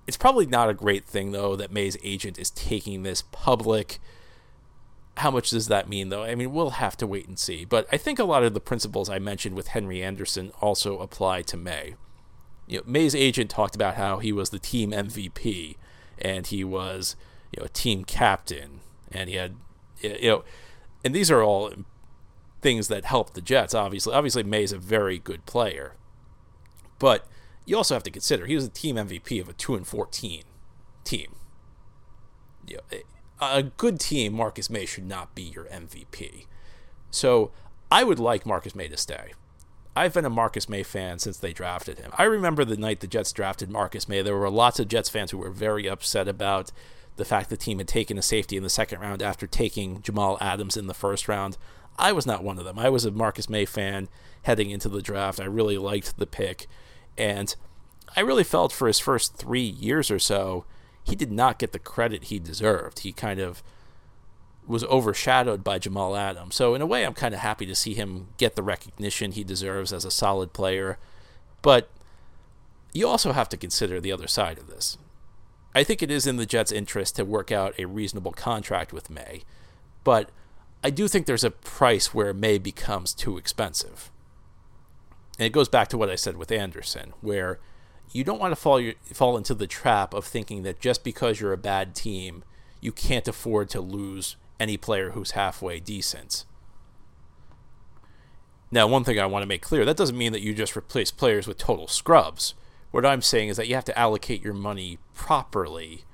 It's 0.07 0.19
probably 0.19 0.45
not 0.45 0.69
a 0.69 0.75
great 0.75 1.07
thing, 1.07 1.33
though, 1.33 1.57
that 1.57 1.73
Maye's 1.73 1.97
agent 2.03 2.39
is 2.39 2.51
taking 2.51 3.05
this 3.05 3.23
public. 3.33 3.99
How 5.17 5.31
much 5.31 5.51
does 5.51 5.69
that 5.69 5.89
mean, 5.89 6.11
though? 6.11 6.25
I 6.25 6.35
mean, 6.35 6.53
we'll 6.53 6.71
have 6.71 6.97
to 6.99 7.07
wait 7.07 7.27
and 7.27 7.39
see. 7.39 7.65
But 7.65 7.87
I 7.91 7.97
think 7.97 8.19
a 8.19 8.25
lot 8.25 8.43
of 8.43 8.53
the 8.53 8.61
principles 8.61 9.09
I 9.09 9.19
mentioned 9.19 9.57
with 9.57 9.69
Henry 9.69 10.03
Anderson 10.03 10.53
also 10.61 10.99
apply 10.99 11.43
to 11.43 11.57
Maye. 11.57 11.95
You 12.69 12.79
know, 12.79 12.85
Maye's 12.87 13.15
agent 13.15 13.51
talked 13.51 13.75
about 13.75 13.95
how 13.95 14.19
he 14.19 14.33
was 14.33 14.51
the 14.51 14.59
team 14.59 14.93
MVP 14.93 15.77
and 16.19 16.47
he 16.47 16.63
was, 16.63 17.17
you 17.53 17.61
know, 17.61 17.67
a 17.67 17.71
team 17.71 18.05
captain 18.05 18.81
and 19.11 19.31
he 19.31 19.37
had, 19.37 19.57
you 20.03 20.29
know, 20.29 20.45
and 21.05 21.15
these 21.15 21.31
are 21.31 21.43
all 21.43 21.73
things 22.61 22.89
that 22.89 23.07
help 23.07 23.33
the 23.33 23.41
Jets. 23.41 23.75
Obviously, 23.75 24.13
obviously 24.13 24.43
Maye's 24.43 24.73
a 24.73 24.79
very 24.79 25.19
good 25.19 25.47
player, 25.47 25.95
but 26.99 27.27
you 27.65 27.77
also 27.77 27.95
have 27.95 28.03
to 28.03 28.11
consider 28.11 28.47
he 28.47 28.55
was 28.55 28.67
a 28.67 28.71
team 28.71 28.97
MVP 28.97 29.41
of 29.41 29.49
a 29.49 29.53
two 29.53 29.75
and 29.75 29.87
fourteen 29.87 30.43
team. 31.05 31.37
You 32.67 32.77
know, 32.77 32.83
eh, 32.93 33.03
a 33.41 33.63
good 33.63 34.01
team, 34.01 34.35
Marcus 34.35 34.69
Maye 34.69 34.87
should 34.87 35.07
not 35.07 35.35
be 35.35 35.43
your 35.43 35.65
MVP. 35.67 36.47
So 37.11 37.51
I 37.91 38.05
would 38.05 38.19
like 38.19 38.45
Marcus 38.45 38.75
Maye 38.75 38.89
to 38.89 38.97
stay. 38.97 39.33
I've 39.97 40.15
been 40.15 40.25
a 40.25 40.31
Marcus 40.31 40.69
Maye 40.69 40.83
fan 40.83 41.19
since 41.19 41.39
they 41.39 41.53
drafted 41.53 41.99
him. 41.99 42.13
I 42.17 42.25
remember 42.25 42.65
the 42.65 42.77
night 42.77 43.01
the 43.01 43.07
Jets 43.07 43.33
drafted 43.33 43.71
Marcus 43.71 44.09
Maye. 44.09 44.23
There 44.23 44.37
were 44.37 44.51
lots 44.51 44.79
of 44.79 44.89
Jets 44.89 45.09
fans 45.09 45.31
who 45.31 45.39
were 45.39 45.51
very 45.51 45.89
upset 45.89 46.29
about 46.29 46.71
the 47.17 47.25
fact 47.25 47.51
the 47.51 47.57
team 47.57 47.79
had 47.79 47.89
taken 47.89 48.17
a 48.17 48.23
safety 48.23 48.57
in 48.57 48.63
the 48.63 48.71
second 48.71 49.01
round 49.01 49.23
after 49.23 49.47
taking 49.47 50.01
Jamal 50.03 50.39
Adams 50.41 50.77
in 50.77 50.87
the 50.87 50.95
first 50.95 51.27
round. 51.27 51.59
I 51.99 52.13
was 52.13 52.27
not 52.27 52.45
one 52.45 52.59
of 52.59 52.65
them. 52.65 52.79
I 52.79 52.89
was 52.89 53.05
a 53.05 53.11
Marcus 53.11 53.49
Maye 53.49 53.65
fan 53.65 54.09
heading 54.43 54.71
into 54.71 54.89
the 54.89 55.03
draft. 55.03 55.41
I 55.41 55.45
really 55.45 55.79
liked 55.79 56.17
the 56.17 56.27
pick. 56.27 56.69
And 57.17 57.55
I 58.17 58.21
really 58.21 58.45
felt 58.45 58.73
for 58.73 58.87
his 58.87 59.01
first 59.01 59.37
three 59.37 59.61
years 59.61 60.11
or 60.11 60.21
so, 60.21 60.65
he 61.03 61.17
did 61.17 61.33
not 61.33 61.59
get 61.59 61.73
the 61.73 61.79
credit 61.81 62.25
he 62.25 62.39
deserved. 62.39 63.01
He 63.01 63.13
kind 63.13 63.41
of 63.41 63.65
was 64.69 64.85
overshadowed 64.85 65.65
by 65.65 65.79
Jamal 65.79 66.15
Adams. 66.15 66.55
So, 66.55 66.75
in 66.75 66.83
a 66.83 66.87
way, 66.87 67.05
I'm 67.05 67.15
kind 67.15 67.35
of 67.35 67.41
happy 67.41 67.67
to 67.67 67.75
see 67.75 67.95
him 67.95 68.29
get 68.37 68.55
the 68.55 68.63
recognition 68.63 69.33
he 69.33 69.43
deserves 69.43 69.93
as 69.93 70.05
a 70.05 70.11
solid 70.11 70.53
player. 70.53 70.99
But 71.63 71.91
you 72.93 73.09
also 73.09 73.33
have 73.33 73.49
to 73.49 73.57
consider 73.57 74.01
the 74.01 74.13
other 74.13 74.29
side 74.29 74.59
of 74.59 74.69
this. 74.69 74.99
I 75.75 75.85
think 75.85 76.03
it 76.03 76.11
is 76.11 76.27
in 76.27 76.37
the 76.37 76.47
Jets' 76.47 76.73
interest 76.73 77.17
to 77.17 77.25
work 77.25 77.51
out 77.51 77.75
a 77.79 77.87
reasonable 77.87 78.33
contract 78.33 78.93
with 78.93 79.11
Maye, 79.11 79.43
but 80.05 80.31
I 80.83 80.91
do 80.91 81.09
think 81.09 81.27
there's 81.27 81.45
a 81.45 81.51
price 81.51 82.15
where 82.15 82.33
Maye 82.33 82.59
becomes 82.59 83.13
too 83.15 83.37
expensive. 83.37 84.11
And 85.39 85.47
it 85.47 85.53
goes 85.53 85.69
back 85.69 85.89
to 85.89 85.99
what 85.99 86.11
I 86.11 86.15
said 86.15 86.37
with 86.37 86.51
Anderson, 86.51 87.13
where 87.21 87.59
you 88.13 88.25
don't 88.25 88.41
want 88.41 88.53
to 88.53 88.57
fall 88.57 88.83
fall 89.13 89.37
into 89.37 89.55
the 89.55 89.67
trap 89.67 90.15
of 90.15 90.25
thinking 90.25 90.63
that 90.63 90.81
just 90.81 91.05
because 91.05 91.41
you're 91.41 91.53
a 91.53 91.59
bad 91.59 91.95
team, 91.95 92.43
you 92.81 92.93
can't 92.93 93.29
afford 93.29 93.69
to 93.71 93.81
lose 93.81 94.37
any 94.61 94.77
player 94.77 95.11
who's 95.11 95.33
halfway 95.33 95.81
decent. 95.81 96.45
Now, 98.71 98.87
one 98.87 99.05
thing 99.05 99.19
I 99.19 99.27
want 99.27 99.43
to 99.43 99.49
make 99.49 99.63
clear 99.63 99.85
that 99.85 99.97
doesn't 99.97 100.19
mean 100.19 100.33
that 100.33 100.43
you 100.43 100.53
just 100.53 100.77
replace 100.77 101.11
players 101.11 101.47
with 101.47 101.57
total 101.57 101.87
scrubs. 101.89 102.55
What 102.91 103.07
I'm 103.07 103.23
saying 103.23 103.49
is 103.49 103.57
that 103.57 103.69
you 103.69 103.75
have 103.75 103.85
to 103.87 103.99
allocate 103.99 104.43
your 104.43 104.55
money 104.55 104.99
properly 105.15 106.05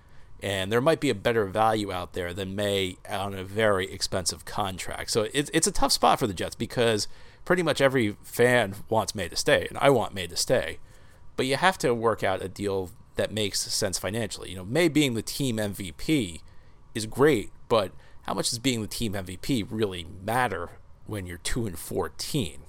and 0.44 0.70
there 0.70 0.82
might 0.82 1.00
be 1.00 1.08
a 1.08 1.14
better 1.14 1.46
value 1.46 1.90
out 1.90 2.12
there 2.12 2.34
than 2.34 2.54
Maye 2.54 2.98
on 3.08 3.32
a 3.32 3.42
very 3.42 3.90
expensive 3.90 4.44
contract. 4.44 5.10
So 5.10 5.26
it's 5.32 5.50
it's 5.54 5.66
a 5.66 5.72
tough 5.72 5.92
spot 5.92 6.18
for 6.18 6.26
the 6.26 6.34
Jets 6.34 6.54
because 6.54 7.08
pretty 7.46 7.62
much 7.62 7.80
every 7.80 8.18
fan 8.22 8.74
wants 8.90 9.14
Maye 9.14 9.30
to 9.30 9.36
stay, 9.36 9.66
and 9.70 9.78
I 9.78 9.88
want 9.88 10.12
Maye 10.12 10.26
to 10.26 10.36
stay, 10.36 10.80
but 11.36 11.46
you 11.46 11.56
have 11.56 11.78
to 11.78 11.94
work 11.94 12.22
out 12.22 12.42
a 12.42 12.48
deal 12.50 12.90
that 13.16 13.32
makes 13.32 13.60
sense 13.60 13.98
financially. 13.98 14.50
You 14.50 14.56
know, 14.56 14.66
Maye 14.66 14.88
being 14.88 15.14
the 15.14 15.22
team 15.22 15.56
MVP 15.56 16.42
is 16.94 17.06
great, 17.06 17.50
but 17.70 17.92
how 18.24 18.34
much 18.34 18.50
does 18.50 18.58
being 18.58 18.82
the 18.82 18.88
team 18.88 19.12
MVP 19.14 19.66
really 19.70 20.06
matter 20.24 20.70
when 21.06 21.26
you're 21.26 21.38
two 21.38 21.66
and 21.66 21.78
fourteen? 21.78 22.62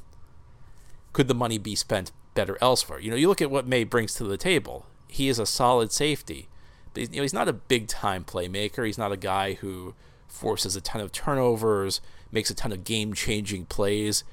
Could 1.14 1.28
the 1.28 1.34
money 1.34 1.58
be 1.58 1.76
spent 1.76 2.12
better 2.34 2.58
elsewhere? 2.62 3.00
You 3.00 3.10
know, 3.10 3.18
you 3.18 3.28
look 3.28 3.42
at 3.42 3.52
what 3.52 3.68
Maye 3.68 3.86
brings 3.86 4.14
to 4.16 4.24
the 4.24 4.38
table. 4.38 4.86
He 5.08 5.30
is 5.30 5.40
a 5.40 5.46
solid 5.46 5.92
safety 5.92 6.50
but 6.96 7.12
you 7.12 7.18
know, 7.18 7.22
he's 7.22 7.34
not 7.34 7.48
a 7.48 7.54
big 7.54 7.88
time 7.88 8.24
playmaker. 8.24 8.86
He's 8.86 8.98
not 8.98 9.12
a 9.12 9.18
guy 9.18 9.54
who 9.54 9.94
forces 10.28 10.76
a 10.76 10.82
ton 10.82 11.02
of 11.02 11.12
turnovers, 11.12 12.02
makes 12.32 12.50
a 12.50 12.56
ton 12.56 12.72
of 12.72 12.84
game 12.84 13.14
changing 13.14 13.66
plays. 13.66 14.24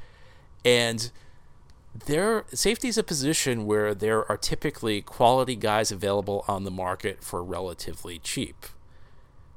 And 0.64 1.10
there 2.06 2.44
safety 2.54 2.88
is 2.88 2.96
a 2.96 3.02
position 3.02 3.66
where 3.66 3.94
there 3.94 4.30
are 4.30 4.38
typically 4.38 5.02
quality 5.02 5.56
guys 5.56 5.92
available 5.92 6.44
on 6.48 6.62
the 6.64 6.70
market 6.70 7.22
for 7.22 7.42
relatively 7.42 8.18
cheap. 8.20 8.64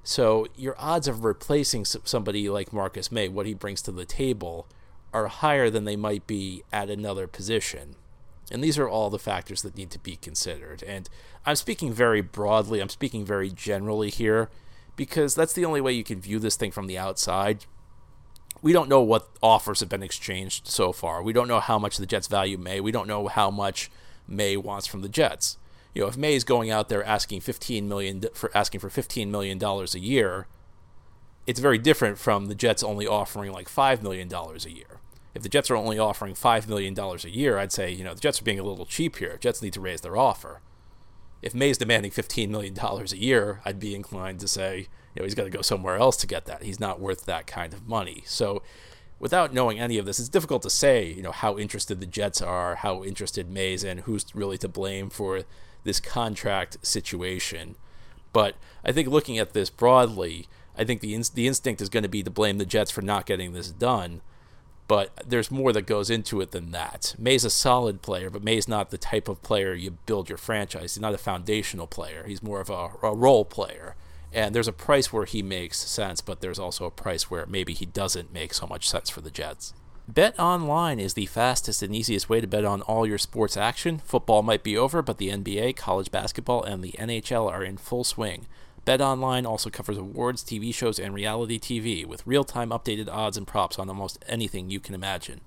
So 0.08 0.46
your 0.56 0.76
odds 0.78 1.08
of 1.08 1.26
replacing 1.26 1.84
somebody 1.84 2.48
like 2.48 2.72
Marcus 2.72 3.12
Maye, 3.12 3.28
what 3.28 3.48
he 3.48 3.56
brings 3.56 3.82
to 3.82 3.92
the 3.92 4.06
table, 4.06 4.68
are 5.12 5.28
higher 5.28 5.72
than 5.72 5.86
they 5.86 5.96
might 5.96 6.28
be 6.28 6.62
at 6.72 6.92
another 6.92 7.26
position. 7.26 7.96
And 8.52 8.64
these 8.64 8.78
are 8.78 8.88
all 8.88 9.10
the 9.10 9.18
factors 9.18 9.64
that 9.64 9.76
need 9.76 9.90
to 9.90 10.00
be 10.00 10.16
considered. 10.16 10.84
And 10.84 11.10
I'm 11.44 11.56
speaking 11.56 11.92
very 11.92 12.22
broadly, 12.22 12.82
I'm 12.82 12.90
speaking 12.90 13.26
very 13.26 13.50
generally 13.50 14.12
here, 14.12 14.52
because 14.96 15.34
that's 15.34 15.54
the 15.54 15.66
only 15.66 15.82
way 15.82 15.94
you 15.94 16.04
can 16.04 16.22
view 16.22 16.38
this 16.38 16.56
thing 16.56 16.70
from 16.70 16.86
the 16.86 17.00
outside. 17.00 17.66
We 18.62 18.74
don't 18.74 18.90
know 18.90 19.02
what 19.02 19.28
offers 19.42 19.80
have 19.80 19.90
been 19.90 20.04
exchanged 20.04 20.68
so 20.68 20.92
far. 20.92 21.24
We 21.24 21.34
don't 21.34 21.48
know 21.48 21.60
how 21.60 21.80
much 21.80 21.98
the 21.98 22.06
Jets 22.06 22.28
value 22.28 22.60
Maye. 22.60 22.80
We 22.80 22.92
don't 22.92 23.08
know 23.08 23.28
how 23.28 23.50
much 23.50 23.90
Maye 24.28 24.58
wants 24.58 24.86
from 24.86 25.02
the 25.02 25.10
Jets. 25.10 25.58
You 25.96 26.04
know, 26.04 26.08
if 26.08 26.18
Maye 26.18 26.36
is 26.36 26.44
going 26.44 26.70
out 26.70 26.90
there 26.90 27.04
asking 27.04 27.42
15 27.42 27.88
million 27.88 28.22
for 28.36 28.56
asking 28.56 28.82
for 28.82 28.92
15 28.92 29.32
million 29.32 29.58
dollars 29.58 29.96
a 29.96 30.00
year, 30.00 30.46
it's 31.48 31.60
very 31.60 31.80
different 31.80 32.20
from 32.20 32.46
the 32.46 32.56
Jets 32.56 32.84
only 32.84 33.08
offering 33.08 33.52
like 33.52 33.70
5 33.70 34.04
million 34.04 34.28
dollars 34.28 34.68
a 34.68 34.72
year 34.72 35.00
if 35.36 35.44
the 35.44 35.50
Jets 35.50 35.70
are 35.70 35.76
only 35.76 36.00
offering 36.00 36.34
$5 36.34 36.68
million 36.68 36.98
a 36.98 37.28
year, 37.28 37.58
I'd 37.58 37.74
say, 37.74 37.92
you 37.92 38.06
know, 38.06 38.14
the 38.14 38.22
Jets 38.22 38.42
are 38.42 38.46
being 38.46 38.58
a 38.58 38.64
little 38.64 38.86
cheap 38.86 39.18
here. 39.18 39.38
Jets 39.38 39.62
need 39.62 39.74
to 39.74 39.82
raise 39.82 40.00
their 40.00 40.16
offer. 40.16 40.62
If 41.42 41.54
Maye's 41.54 41.78
demanding 41.78 42.12
$15 42.12 42.50
million 42.50 42.76
a 42.80 43.16
year, 43.18 43.62
I'd 43.66 43.80
be 43.80 43.94
inclined 43.94 44.40
to 44.40 44.48
say, 44.48 44.88
you 45.14 45.20
know, 45.20 45.24
he's 45.26 45.36
got 45.36 45.44
to 45.44 45.50
go 45.50 45.62
somewhere 45.62 45.98
else 45.98 46.16
to 46.18 46.28
get 46.28 46.46
that. 46.46 46.64
He's 46.64 46.80
not 46.80 47.02
worth 47.02 47.26
that 47.26 47.48
kind 47.48 47.74
of 47.74 47.86
money. 47.86 48.24
So, 48.26 48.64
without 49.20 49.54
knowing 49.54 49.78
any 49.78 49.98
of 49.98 50.06
this, 50.06 50.20
it's 50.20 50.30
difficult 50.30 50.62
to 50.64 50.70
say, 50.70 51.06
you 51.12 51.22
know, 51.22 51.34
how 51.34 51.58
interested 51.58 52.00
the 52.00 52.06
Jets 52.06 52.42
are, 52.42 52.76
how 52.76 53.04
interested 53.04 53.50
Maye's 53.50 53.84
and 53.84 54.02
who's 54.02 54.26
really 54.34 54.58
to 54.60 54.70
blame 54.70 55.10
for 55.10 55.44
this 55.86 56.02
contract 56.02 56.86
situation. 56.86 57.76
But 58.34 58.56
I 58.84 58.92
think 58.92 59.08
looking 59.08 59.38
at 59.38 59.54
this 59.54 59.70
broadly, 59.70 60.48
I 60.78 60.84
think 60.84 61.00
the 61.00 61.16
in- 61.16 61.24
the 61.34 61.48
instinct 61.48 61.82
is 61.82 61.88
going 61.88 62.04
to 62.04 62.10
be 62.10 62.24
to 62.24 62.30
blame 62.30 62.58
the 62.58 62.66
Jets 62.66 62.92
for 62.92 63.02
not 63.02 63.26
getting 63.26 63.54
this 63.54 63.72
done 63.72 64.22
but 64.88 65.12
there's 65.26 65.50
more 65.50 65.74
that 65.74 65.88
goes 65.88 66.10
into 66.10 66.42
it 66.42 66.52
than 66.52 66.72
that. 66.72 67.16
Maye's 67.18 67.44
a 67.44 67.50
solid 67.50 68.02
player, 68.02 68.30
but 68.30 68.44
Maye's 68.44 68.68
not 68.68 68.92
the 68.92 68.98
type 68.98 69.28
of 69.28 69.42
player 69.42 69.74
you 69.74 69.92
build 70.06 70.30
your 70.30 70.38
franchise. 70.38 70.96
He's 70.96 71.02
not 71.02 71.14
a 71.14 71.20
foundational 71.20 71.88
player. 71.88 72.24
He's 72.28 72.44
more 72.44 72.62
of 72.62 72.70
a, 72.70 72.90
a 73.02 73.16
role 73.16 73.46
player. 73.46 73.96
And 74.32 74.54
there's 74.54 74.68
a 74.68 74.74
price 74.74 75.12
where 75.12 75.26
he 75.26 75.42
makes 75.42 75.80
sense, 75.80 76.22
but 76.22 76.42
there's 76.42 76.60
also 76.60 76.86
a 76.86 76.92
price 76.92 77.32
where 77.32 77.46
maybe 77.46 77.74
he 77.74 77.86
doesn't 77.86 78.34
make 78.34 78.54
so 78.54 78.68
much 78.68 78.88
sense 78.88 79.10
for 79.10 79.22
the 79.22 79.32
Jets. 79.32 79.74
Bet 80.08 80.40
online 80.40 81.00
is 81.00 81.16
the 81.16 81.26
fastest 81.26 81.82
and 81.82 81.96
easiest 81.96 82.30
way 82.30 82.40
to 82.40 82.46
bet 82.46 82.64
on 82.64 82.84
all 82.84 83.08
your 83.08 83.18
sports 83.18 83.58
action. 83.58 83.98
Football 84.06 84.44
might 84.44 84.62
be 84.62 84.78
over, 84.78 85.02
but 85.02 85.18
the 85.18 85.30
NBA, 85.30 85.76
college 85.78 86.12
basketball, 86.12 86.62
and 86.62 86.84
the 86.84 86.92
NHL 87.00 87.50
are 87.50 87.64
in 87.64 87.78
full 87.78 88.04
swing. 88.04 88.46
BetOnline 88.86 89.48
also 89.48 89.72
covers 89.72 89.98
awards, 89.98 90.44
TV 90.44 90.72
shows, 90.72 91.00
and 91.00 91.16
reality 91.16 91.58
TV 91.58 92.06
with 92.06 92.26
real 92.28 92.44
time 92.44 92.70
updated 92.70 93.10
odds 93.10 93.36
and 93.36 93.48
props 93.48 93.80
on 93.80 93.90
almost 93.90 94.24
anything 94.30 94.70
you 94.70 94.80
can 94.80 94.94
imagine. 94.94 95.42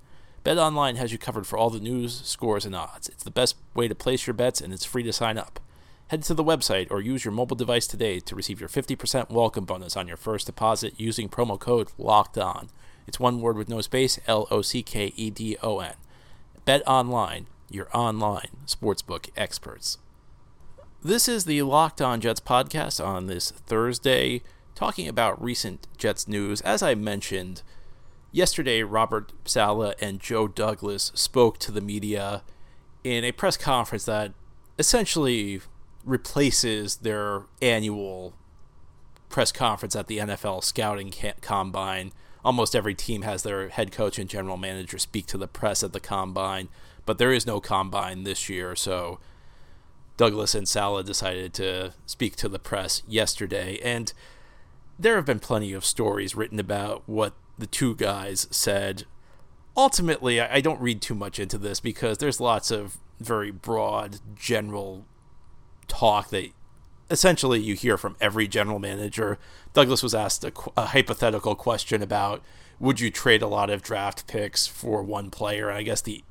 BetOnline 0.44 0.96
has 0.96 1.12
you 1.12 1.18
covered 1.18 1.46
for 1.46 1.56
all 1.56 1.70
the 1.70 1.78
news, 1.78 2.20
scores, 2.24 2.66
and 2.66 2.74
odds. 2.74 3.08
It's 3.08 3.22
the 3.22 3.30
best 3.30 3.54
way 3.74 3.86
to 3.86 3.94
place 3.94 4.26
your 4.26 4.34
bets, 4.34 4.60
and 4.60 4.72
it's 4.72 4.84
free 4.84 5.04
to 5.04 5.12
sign 5.12 5.38
up. 5.38 5.60
Head 6.08 6.24
to 6.24 6.34
the 6.34 6.42
website 6.42 6.90
or 6.90 7.00
use 7.00 7.24
your 7.24 7.32
mobile 7.32 7.56
device 7.56 7.86
today 7.86 8.18
to 8.18 8.34
receive 8.34 8.58
your 8.58 8.68
50% 8.68 9.30
welcome 9.30 9.64
bonus 9.64 9.96
on 9.96 10.08
your 10.08 10.16
first 10.16 10.46
deposit 10.46 10.94
using 10.96 11.28
promo 11.28 11.60
code 11.60 11.92
LOCKED 11.96 12.38
ON. 12.38 12.70
It's 13.08 13.18
one 13.18 13.40
word 13.40 13.56
with 13.56 13.68
no 13.68 13.80
space 13.80 14.20
L 14.28 14.46
O 14.50 14.62
C 14.62 14.82
K 14.82 15.12
E 15.16 15.30
D 15.30 15.56
O 15.62 15.80
N. 15.80 15.94
Bet 16.64 16.86
Online, 16.86 17.46
your 17.68 17.88
online 17.92 18.50
sportsbook 18.66 19.30
experts. 19.36 19.98
This 21.02 21.26
is 21.26 21.44
the 21.44 21.62
Locked 21.62 22.00
On 22.00 22.20
Jets 22.20 22.40
podcast 22.40 23.04
on 23.04 23.26
this 23.26 23.50
Thursday, 23.50 24.42
talking 24.74 25.08
about 25.08 25.42
recent 25.42 25.88
Jets 25.96 26.28
news. 26.28 26.60
As 26.60 26.82
I 26.82 26.94
mentioned, 26.94 27.62
Yesterday, 28.30 28.82
Robert 28.82 29.32
Saleh 29.46 29.94
and 30.00 30.20
Joe 30.20 30.48
Douglas 30.48 31.12
spoke 31.14 31.58
to 31.60 31.72
the 31.72 31.80
media 31.80 32.42
in 33.02 33.24
a 33.24 33.32
press 33.32 33.56
conference 33.56 34.04
that 34.04 34.34
essentially 34.78 35.62
replaces 36.04 36.96
their 36.96 37.44
annual 37.62 38.34
press 39.30 39.50
conference 39.50 39.96
at 39.96 40.08
the 40.08 40.18
NFL 40.18 40.62
scouting 40.62 41.12
combine. 41.40 42.12
Almost 42.44 42.76
every 42.76 42.94
team 42.94 43.22
has 43.22 43.42
their 43.42 43.68
head 43.68 43.92
coach 43.92 44.18
and 44.18 44.30
general 44.30 44.56
manager 44.56 44.98
speak 44.98 45.26
to 45.26 45.38
the 45.38 45.48
press 45.48 45.82
at 45.82 45.92
the 45.92 46.00
combine, 46.00 46.68
but 47.04 47.18
there 47.18 47.32
is 47.32 47.46
no 47.46 47.60
combine 47.60 48.24
this 48.24 48.48
year, 48.48 48.76
so 48.76 49.18
Douglas 50.16 50.54
and 50.54 50.68
Saleh 50.68 51.06
decided 51.06 51.52
to 51.54 51.94
speak 52.06 52.36
to 52.36 52.48
the 52.48 52.58
press 52.58 53.02
yesterday. 53.06 53.78
And 53.82 54.12
there 54.98 55.16
have 55.16 55.26
been 55.26 55.40
plenty 55.40 55.72
of 55.72 55.84
stories 55.84 56.34
written 56.34 56.58
about 56.58 57.02
what 57.06 57.34
the 57.56 57.66
two 57.66 57.94
guys 57.94 58.46
said. 58.50 59.04
Ultimately, 59.76 60.40
I 60.40 60.60
don't 60.60 60.80
read 60.80 61.00
too 61.00 61.14
much 61.14 61.38
into 61.38 61.56
this 61.56 61.80
because 61.80 62.18
there's 62.18 62.40
lots 62.40 62.70
of 62.70 62.98
very 63.20 63.50
broad, 63.50 64.18
general 64.36 65.06
talk 65.86 66.30
that 66.30 66.50
essentially 67.10 67.60
you 67.60 67.74
hear 67.74 67.96
from 67.96 68.16
every 68.20 68.46
general 68.48 68.78
manager. 68.78 69.38
Douglas 69.72 70.02
was 70.02 70.14
asked 70.14 70.44
a, 70.44 70.52
a, 70.76 70.86
hypothetical 70.86 71.54
question 71.54 72.02
about 72.02 72.42
would 72.78 73.00
you 73.00 73.10
trade 73.10 73.42
a 73.42 73.46
lot 73.46 73.70
of 73.70 73.82
draft 73.82 74.26
picks 74.26 74.66
for 74.66 75.02
one 75.02 75.30
player? 75.30 75.68
And 75.68 75.78
I 75.78 75.82
guess 75.82 76.00
the 76.00 76.22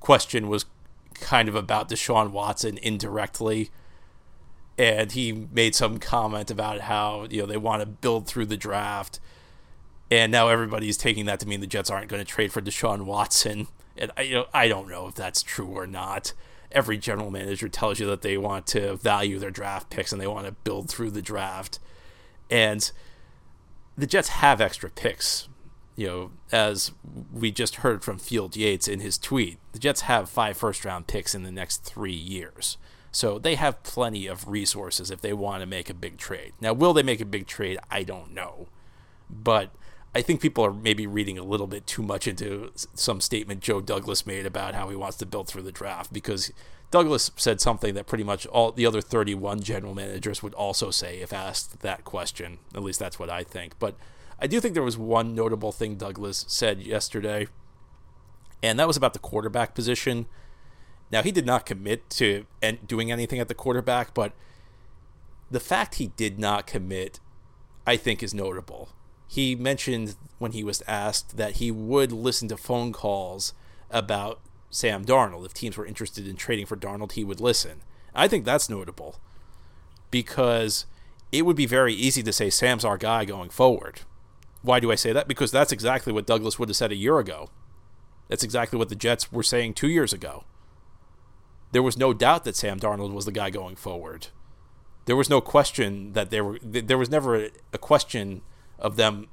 question 0.00 0.48
was 0.48 0.66
kind 1.14 1.48
of 1.48 1.54
about 1.54 1.88
Deshaun 1.88 2.30
Watson 2.30 2.78
indirectly. 2.78 3.70
And 4.76 5.10
he 5.12 5.32
made 5.32 5.74
some 5.74 5.98
comment 5.98 6.50
about 6.50 6.82
how, 6.82 7.26
you 7.30 7.40
know, 7.40 7.46
they 7.46 7.56
want 7.56 7.80
to 7.80 7.86
build 7.86 8.26
through 8.26 8.46
the 8.46 8.56
draft. 8.56 9.18
And 10.10 10.30
now 10.30 10.48
everybody's 10.48 10.96
taking 10.96 11.26
that 11.26 11.40
to 11.40 11.48
mean 11.48 11.60
the 11.60 11.66
Jets 11.66 11.90
aren't 11.90 12.08
going 12.08 12.24
to 12.24 12.30
trade 12.30 12.52
for 12.52 12.60
Deshaun 12.60 13.04
Watson. 13.04 13.68
And 13.96 14.12
I, 14.16 14.22
you 14.22 14.34
know, 14.34 14.46
I 14.54 14.68
don't 14.68 14.88
know 14.88 15.08
if 15.08 15.14
that's 15.14 15.42
true 15.42 15.66
or 15.66 15.86
not 15.86 16.32
every 16.72 16.98
general 16.98 17.30
manager 17.30 17.68
tells 17.68 17.98
you 17.98 18.06
that 18.06 18.22
they 18.22 18.36
want 18.36 18.66
to 18.68 18.96
value 18.96 19.38
their 19.38 19.50
draft 19.50 19.90
picks 19.90 20.12
and 20.12 20.20
they 20.20 20.26
want 20.26 20.46
to 20.46 20.52
build 20.52 20.88
through 20.88 21.10
the 21.10 21.22
draft. 21.22 21.78
And 22.50 22.90
the 23.96 24.06
Jets 24.06 24.28
have 24.28 24.60
extra 24.60 24.90
picks. 24.90 25.48
You 25.96 26.06
know, 26.06 26.30
as 26.52 26.92
we 27.32 27.50
just 27.50 27.76
heard 27.76 28.04
from 28.04 28.18
Field 28.18 28.56
Yates 28.56 28.86
in 28.86 29.00
his 29.00 29.18
tweet, 29.18 29.58
the 29.72 29.80
Jets 29.80 30.02
have 30.02 30.30
five 30.30 30.56
first 30.56 30.84
round 30.84 31.08
picks 31.08 31.34
in 31.34 31.42
the 31.42 31.50
next 31.50 31.84
three 31.84 32.12
years. 32.12 32.78
So 33.10 33.38
they 33.38 33.56
have 33.56 33.82
plenty 33.82 34.26
of 34.26 34.46
resources 34.46 35.10
if 35.10 35.20
they 35.20 35.32
want 35.32 35.62
to 35.62 35.66
make 35.66 35.90
a 35.90 35.94
big 35.94 36.18
trade. 36.18 36.52
Now, 36.60 36.72
will 36.72 36.92
they 36.92 37.02
make 37.02 37.20
a 37.20 37.24
big 37.24 37.46
trade? 37.46 37.78
I 37.90 38.04
don't 38.04 38.32
know. 38.32 38.68
But 39.28 39.70
I 40.18 40.22
think 40.22 40.40
people 40.40 40.64
are 40.64 40.72
maybe 40.72 41.06
reading 41.06 41.38
a 41.38 41.44
little 41.44 41.68
bit 41.68 41.86
too 41.86 42.02
much 42.02 42.26
into 42.26 42.72
some 42.74 43.20
statement 43.20 43.60
Joe 43.60 43.80
Douglas 43.80 44.26
made 44.26 44.46
about 44.46 44.74
how 44.74 44.88
he 44.88 44.96
wants 44.96 45.16
to 45.18 45.26
build 45.26 45.46
through 45.46 45.62
the 45.62 45.70
draft 45.70 46.12
because 46.12 46.50
Douglas 46.90 47.30
said 47.36 47.60
something 47.60 47.94
that 47.94 48.08
pretty 48.08 48.24
much 48.24 48.44
all 48.46 48.72
the 48.72 48.84
other 48.84 49.00
31 49.00 49.62
general 49.62 49.94
managers 49.94 50.42
would 50.42 50.54
also 50.54 50.90
say 50.90 51.20
if 51.20 51.32
asked 51.32 51.82
that 51.82 52.02
question. 52.02 52.58
At 52.74 52.82
least 52.82 52.98
that's 52.98 53.20
what 53.20 53.30
I 53.30 53.44
think. 53.44 53.78
But 53.78 53.94
I 54.40 54.48
do 54.48 54.58
think 54.58 54.74
there 54.74 54.82
was 54.82 54.98
one 54.98 55.36
notable 55.36 55.70
thing 55.70 55.94
Douglas 55.94 56.44
said 56.48 56.82
yesterday, 56.82 57.46
and 58.60 58.76
that 58.80 58.88
was 58.88 58.96
about 58.96 59.12
the 59.12 59.20
quarterback 59.20 59.72
position. 59.72 60.26
Now, 61.12 61.22
he 61.22 61.30
did 61.30 61.46
not 61.46 61.64
commit 61.64 62.10
to 62.10 62.44
doing 62.84 63.12
anything 63.12 63.38
at 63.38 63.46
the 63.46 63.54
quarterback, 63.54 64.14
but 64.14 64.32
the 65.48 65.60
fact 65.60 65.94
he 65.94 66.08
did 66.08 66.40
not 66.40 66.66
commit, 66.66 67.20
I 67.86 67.96
think, 67.96 68.20
is 68.20 68.34
notable 68.34 68.88
he 69.28 69.54
mentioned 69.54 70.16
when 70.38 70.52
he 70.52 70.64
was 70.64 70.82
asked 70.88 71.36
that 71.36 71.56
he 71.56 71.70
would 71.70 72.10
listen 72.10 72.48
to 72.48 72.56
phone 72.56 72.92
calls 72.92 73.52
about 73.90 74.40
Sam 74.70 75.04
Darnold. 75.04 75.44
If 75.44 75.52
teams 75.52 75.76
were 75.76 75.86
interested 75.86 76.26
in 76.26 76.36
trading 76.36 76.66
for 76.66 76.76
Darnold, 76.76 77.12
he 77.12 77.24
would 77.24 77.40
listen. 77.40 77.82
I 78.14 78.26
think 78.26 78.44
that's 78.44 78.70
notable 78.70 79.20
because 80.10 80.86
it 81.30 81.44
would 81.44 81.56
be 81.56 81.66
very 81.66 81.92
easy 81.92 82.22
to 82.22 82.32
say 82.32 82.48
Sam's 82.48 82.86
our 82.86 82.96
guy 82.96 83.26
going 83.26 83.50
forward. 83.50 84.00
Why 84.62 84.80
do 84.80 84.90
I 84.90 84.94
say 84.94 85.12
that? 85.12 85.28
Because 85.28 85.50
that's 85.50 85.72
exactly 85.72 86.12
what 86.12 86.26
Douglas 86.26 86.58
would 86.58 86.70
have 86.70 86.76
said 86.76 86.90
a 86.90 86.96
year 86.96 87.18
ago. 87.18 87.50
That's 88.28 88.42
exactly 88.42 88.78
what 88.78 88.88
the 88.88 88.94
Jets 88.94 89.30
were 89.30 89.42
saying 89.42 89.74
two 89.74 89.88
years 89.88 90.12
ago. 90.14 90.44
There 91.72 91.82
was 91.82 91.98
no 91.98 92.14
doubt 92.14 92.44
that 92.44 92.56
Sam 92.56 92.80
Darnold 92.80 93.12
was 93.12 93.26
the 93.26 93.32
guy 93.32 93.50
going 93.50 93.76
forward. 93.76 94.28
There 95.04 95.16
was 95.16 95.30
no 95.30 95.40
question 95.40 96.14
that 96.14 96.30
there 96.30 96.44
were. 96.44 96.58
There 96.62 96.98
was 96.98 97.10
never 97.10 97.48
a 97.72 97.78
question 97.78 98.42
of 98.78 98.96
them 98.96 99.28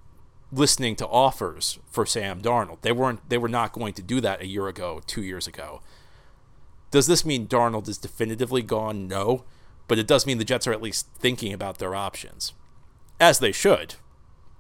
listening 0.52 0.96
to 0.96 1.08
offers 1.08 1.80
for 1.90 2.06
Sam 2.06 2.42
Darnold. 2.42 2.82
They 2.82 2.92
weren't 2.92 3.28
they 3.30 3.38
were 3.38 3.50
not 3.50 3.74
going 3.74 3.94
to 3.94 4.02
do 4.02 4.22
that 4.22 4.42
a 4.42 4.48
year 4.48 4.68
ago, 4.68 5.02
2 5.06 5.24
years 5.24 5.48
ago. 5.48 5.82
Does 6.92 7.08
this 7.08 7.26
mean 7.26 7.48
Darnold 7.48 7.88
is 7.88 7.98
definitively 7.98 8.62
gone? 8.62 9.08
No, 9.08 9.44
but 9.88 10.00
it 10.00 10.08
does 10.08 10.26
mean 10.26 10.38
the 10.38 10.46
Jets 10.46 10.68
are 10.68 10.74
at 10.74 10.82
least 10.82 11.08
thinking 11.18 11.52
about 11.54 11.78
their 11.78 11.96
options. 11.96 12.54
As 13.20 13.40
they 13.40 13.52
should. 13.52 13.96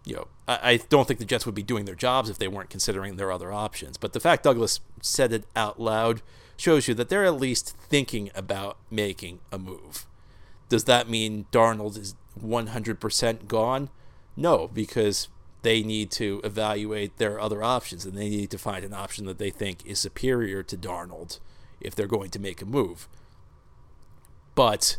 You 0.06 0.15
know, 0.15 0.28
I, 0.48 0.60
I 0.63 0.78
don't 0.78 1.08
think 1.08 1.19
the 1.19 1.26
Jets 1.26 1.45
would 1.45 1.56
be 1.56 1.63
doing 1.63 1.86
their 1.86 1.95
jobs 1.95 2.30
if 2.30 2.38
they 2.38 2.48
weren't 2.48 2.69
considering 2.69 3.15
their 3.15 3.32
other 3.32 3.52
options. 3.52 3.98
But 3.98 4.13
the 4.13 4.19
fact 4.19 4.43
Douglas 4.43 4.80
said 5.02 5.34
it 5.34 5.45
out 5.56 5.80
loud 5.80 6.21
shows 6.58 6.88
you 6.88 6.93
that 6.95 7.10
they're 7.10 7.26
at 7.26 7.39
least 7.39 7.76
thinking 7.78 8.32
about 8.36 8.78
making 8.89 9.39
a 9.52 9.58
move. 9.58 10.06
Does 10.69 10.86
that 10.86 11.10
mean 11.10 11.45
Darnold 11.52 11.98
is 11.98 12.15
100% 12.41 13.48
gone? 13.48 13.89
No, 14.36 14.67
because 14.67 15.30
they 15.62 15.82
need 15.82 16.12
to 16.12 16.41
evaluate 16.43 17.17
their 17.17 17.39
other 17.39 17.63
options 17.63 18.06
and 18.06 18.15
they 18.15 18.30
need 18.30 18.52
to 18.52 18.58
find 18.58 18.86
an 18.86 18.93
option 18.93 19.26
that 19.26 19.39
they 19.39 19.50
think 19.50 19.86
is 19.86 20.00
superior 20.00 20.62
to 20.63 20.78
Darnold 20.78 21.39
if 21.82 21.95
they're 21.95 22.08
going 22.08 22.30
to 22.32 22.39
make 22.39 22.62
a 22.62 22.65
move. 22.65 23.08
But 24.54 24.98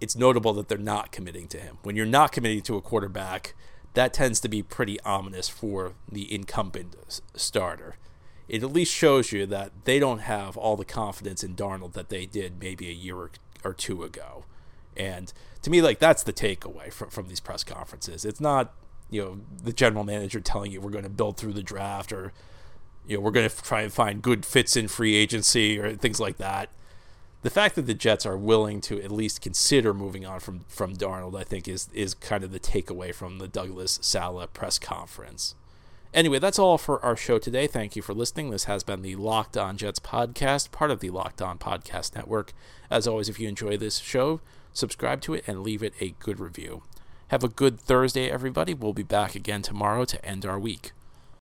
it's 0.00 0.16
notable 0.16 0.52
that 0.54 0.68
they're 0.68 0.78
not 0.78 1.12
committing 1.12 1.48
to 1.48 1.58
him. 1.58 1.78
When 1.82 1.96
you're 1.96 2.06
not 2.06 2.32
committing 2.32 2.62
to 2.62 2.76
a 2.76 2.82
quarterback, 2.82 3.54
that 3.94 4.12
tends 4.12 4.40
to 4.40 4.48
be 4.48 4.62
pretty 4.62 5.00
ominous 5.00 5.48
for 5.48 5.94
the 6.10 6.32
incumbent 6.32 7.20
starter. 7.34 7.96
It 8.48 8.62
at 8.62 8.72
least 8.72 8.92
shows 8.92 9.32
you 9.32 9.46
that 9.46 9.72
they 9.84 9.98
don't 9.98 10.20
have 10.20 10.56
all 10.56 10.76
the 10.76 10.84
confidence 10.84 11.42
in 11.42 11.54
Darnold 11.54 11.92
that 11.92 12.08
they 12.08 12.26
did 12.26 12.60
maybe 12.60 12.88
a 12.88 12.92
year 12.92 13.30
or 13.64 13.72
two 13.72 14.02
ago. 14.02 14.44
And 14.96 15.32
to 15.62 15.70
me, 15.70 15.82
like 15.82 15.98
that's 15.98 16.22
the 16.22 16.32
takeaway 16.32 16.92
from, 16.92 17.10
from 17.10 17.28
these 17.28 17.40
press 17.40 17.64
conferences. 17.64 18.24
It's 18.24 18.40
not, 18.40 18.72
you 19.10 19.22
know, 19.22 19.40
the 19.62 19.72
general 19.72 20.04
manager 20.04 20.40
telling 20.40 20.72
you 20.72 20.80
we're 20.80 20.90
going 20.90 21.04
to 21.04 21.10
build 21.10 21.36
through 21.36 21.52
the 21.54 21.62
draft 21.62 22.12
or, 22.12 22.32
you 23.06 23.16
know, 23.16 23.22
we're 23.22 23.30
going 23.30 23.48
to 23.48 23.62
try 23.62 23.82
and 23.82 23.92
find 23.92 24.22
good 24.22 24.44
fits 24.44 24.76
in 24.76 24.88
free 24.88 25.14
agency 25.14 25.78
or 25.78 25.94
things 25.94 26.20
like 26.20 26.38
that. 26.38 26.68
The 27.42 27.50
fact 27.50 27.74
that 27.74 27.86
the 27.86 27.94
Jets 27.94 28.24
are 28.24 28.36
willing 28.36 28.80
to 28.82 29.02
at 29.02 29.10
least 29.10 29.40
consider 29.40 29.92
moving 29.92 30.24
on 30.24 30.38
from 30.38 30.60
from 30.68 30.94
Darnold, 30.96 31.38
I 31.38 31.42
think, 31.42 31.66
is 31.66 31.88
is 31.92 32.14
kind 32.14 32.44
of 32.44 32.52
the 32.52 32.60
takeaway 32.60 33.12
from 33.12 33.38
the 33.38 33.48
Douglas 33.48 33.98
Saleh 34.00 34.52
press 34.52 34.78
conference. 34.78 35.56
Anyway, 36.14 36.38
that's 36.38 36.58
all 36.58 36.76
for 36.76 37.02
our 37.02 37.16
show 37.16 37.38
today. 37.38 37.66
Thank 37.66 37.96
you 37.96 38.02
for 38.02 38.12
listening. 38.12 38.50
This 38.50 38.64
has 38.64 38.84
been 38.84 39.00
the 39.00 39.16
Locked 39.16 39.56
On 39.56 39.78
Jets 39.78 39.98
podcast, 39.98 40.70
part 40.70 40.90
of 40.90 41.00
the 41.00 41.08
Locked 41.08 41.40
On 41.40 41.58
Podcast 41.58 42.14
Network. 42.14 42.52
As 42.90 43.08
always, 43.08 43.30
if 43.30 43.40
you 43.40 43.48
enjoy 43.48 43.78
this 43.78 43.96
show, 43.98 44.40
subscribe 44.72 45.20
to 45.22 45.34
it, 45.34 45.44
and 45.46 45.62
leave 45.62 45.82
it 45.82 45.94
a 46.00 46.14
good 46.18 46.40
review. 46.40 46.82
Have 47.28 47.44
a 47.44 47.48
good 47.48 47.80
Thursday, 47.80 48.30
everybody. 48.30 48.74
We'll 48.74 48.92
be 48.92 49.02
back 49.02 49.34
again 49.34 49.62
tomorrow 49.62 50.04
to 50.04 50.24
end 50.24 50.44
our 50.44 50.58
week. 50.58 50.92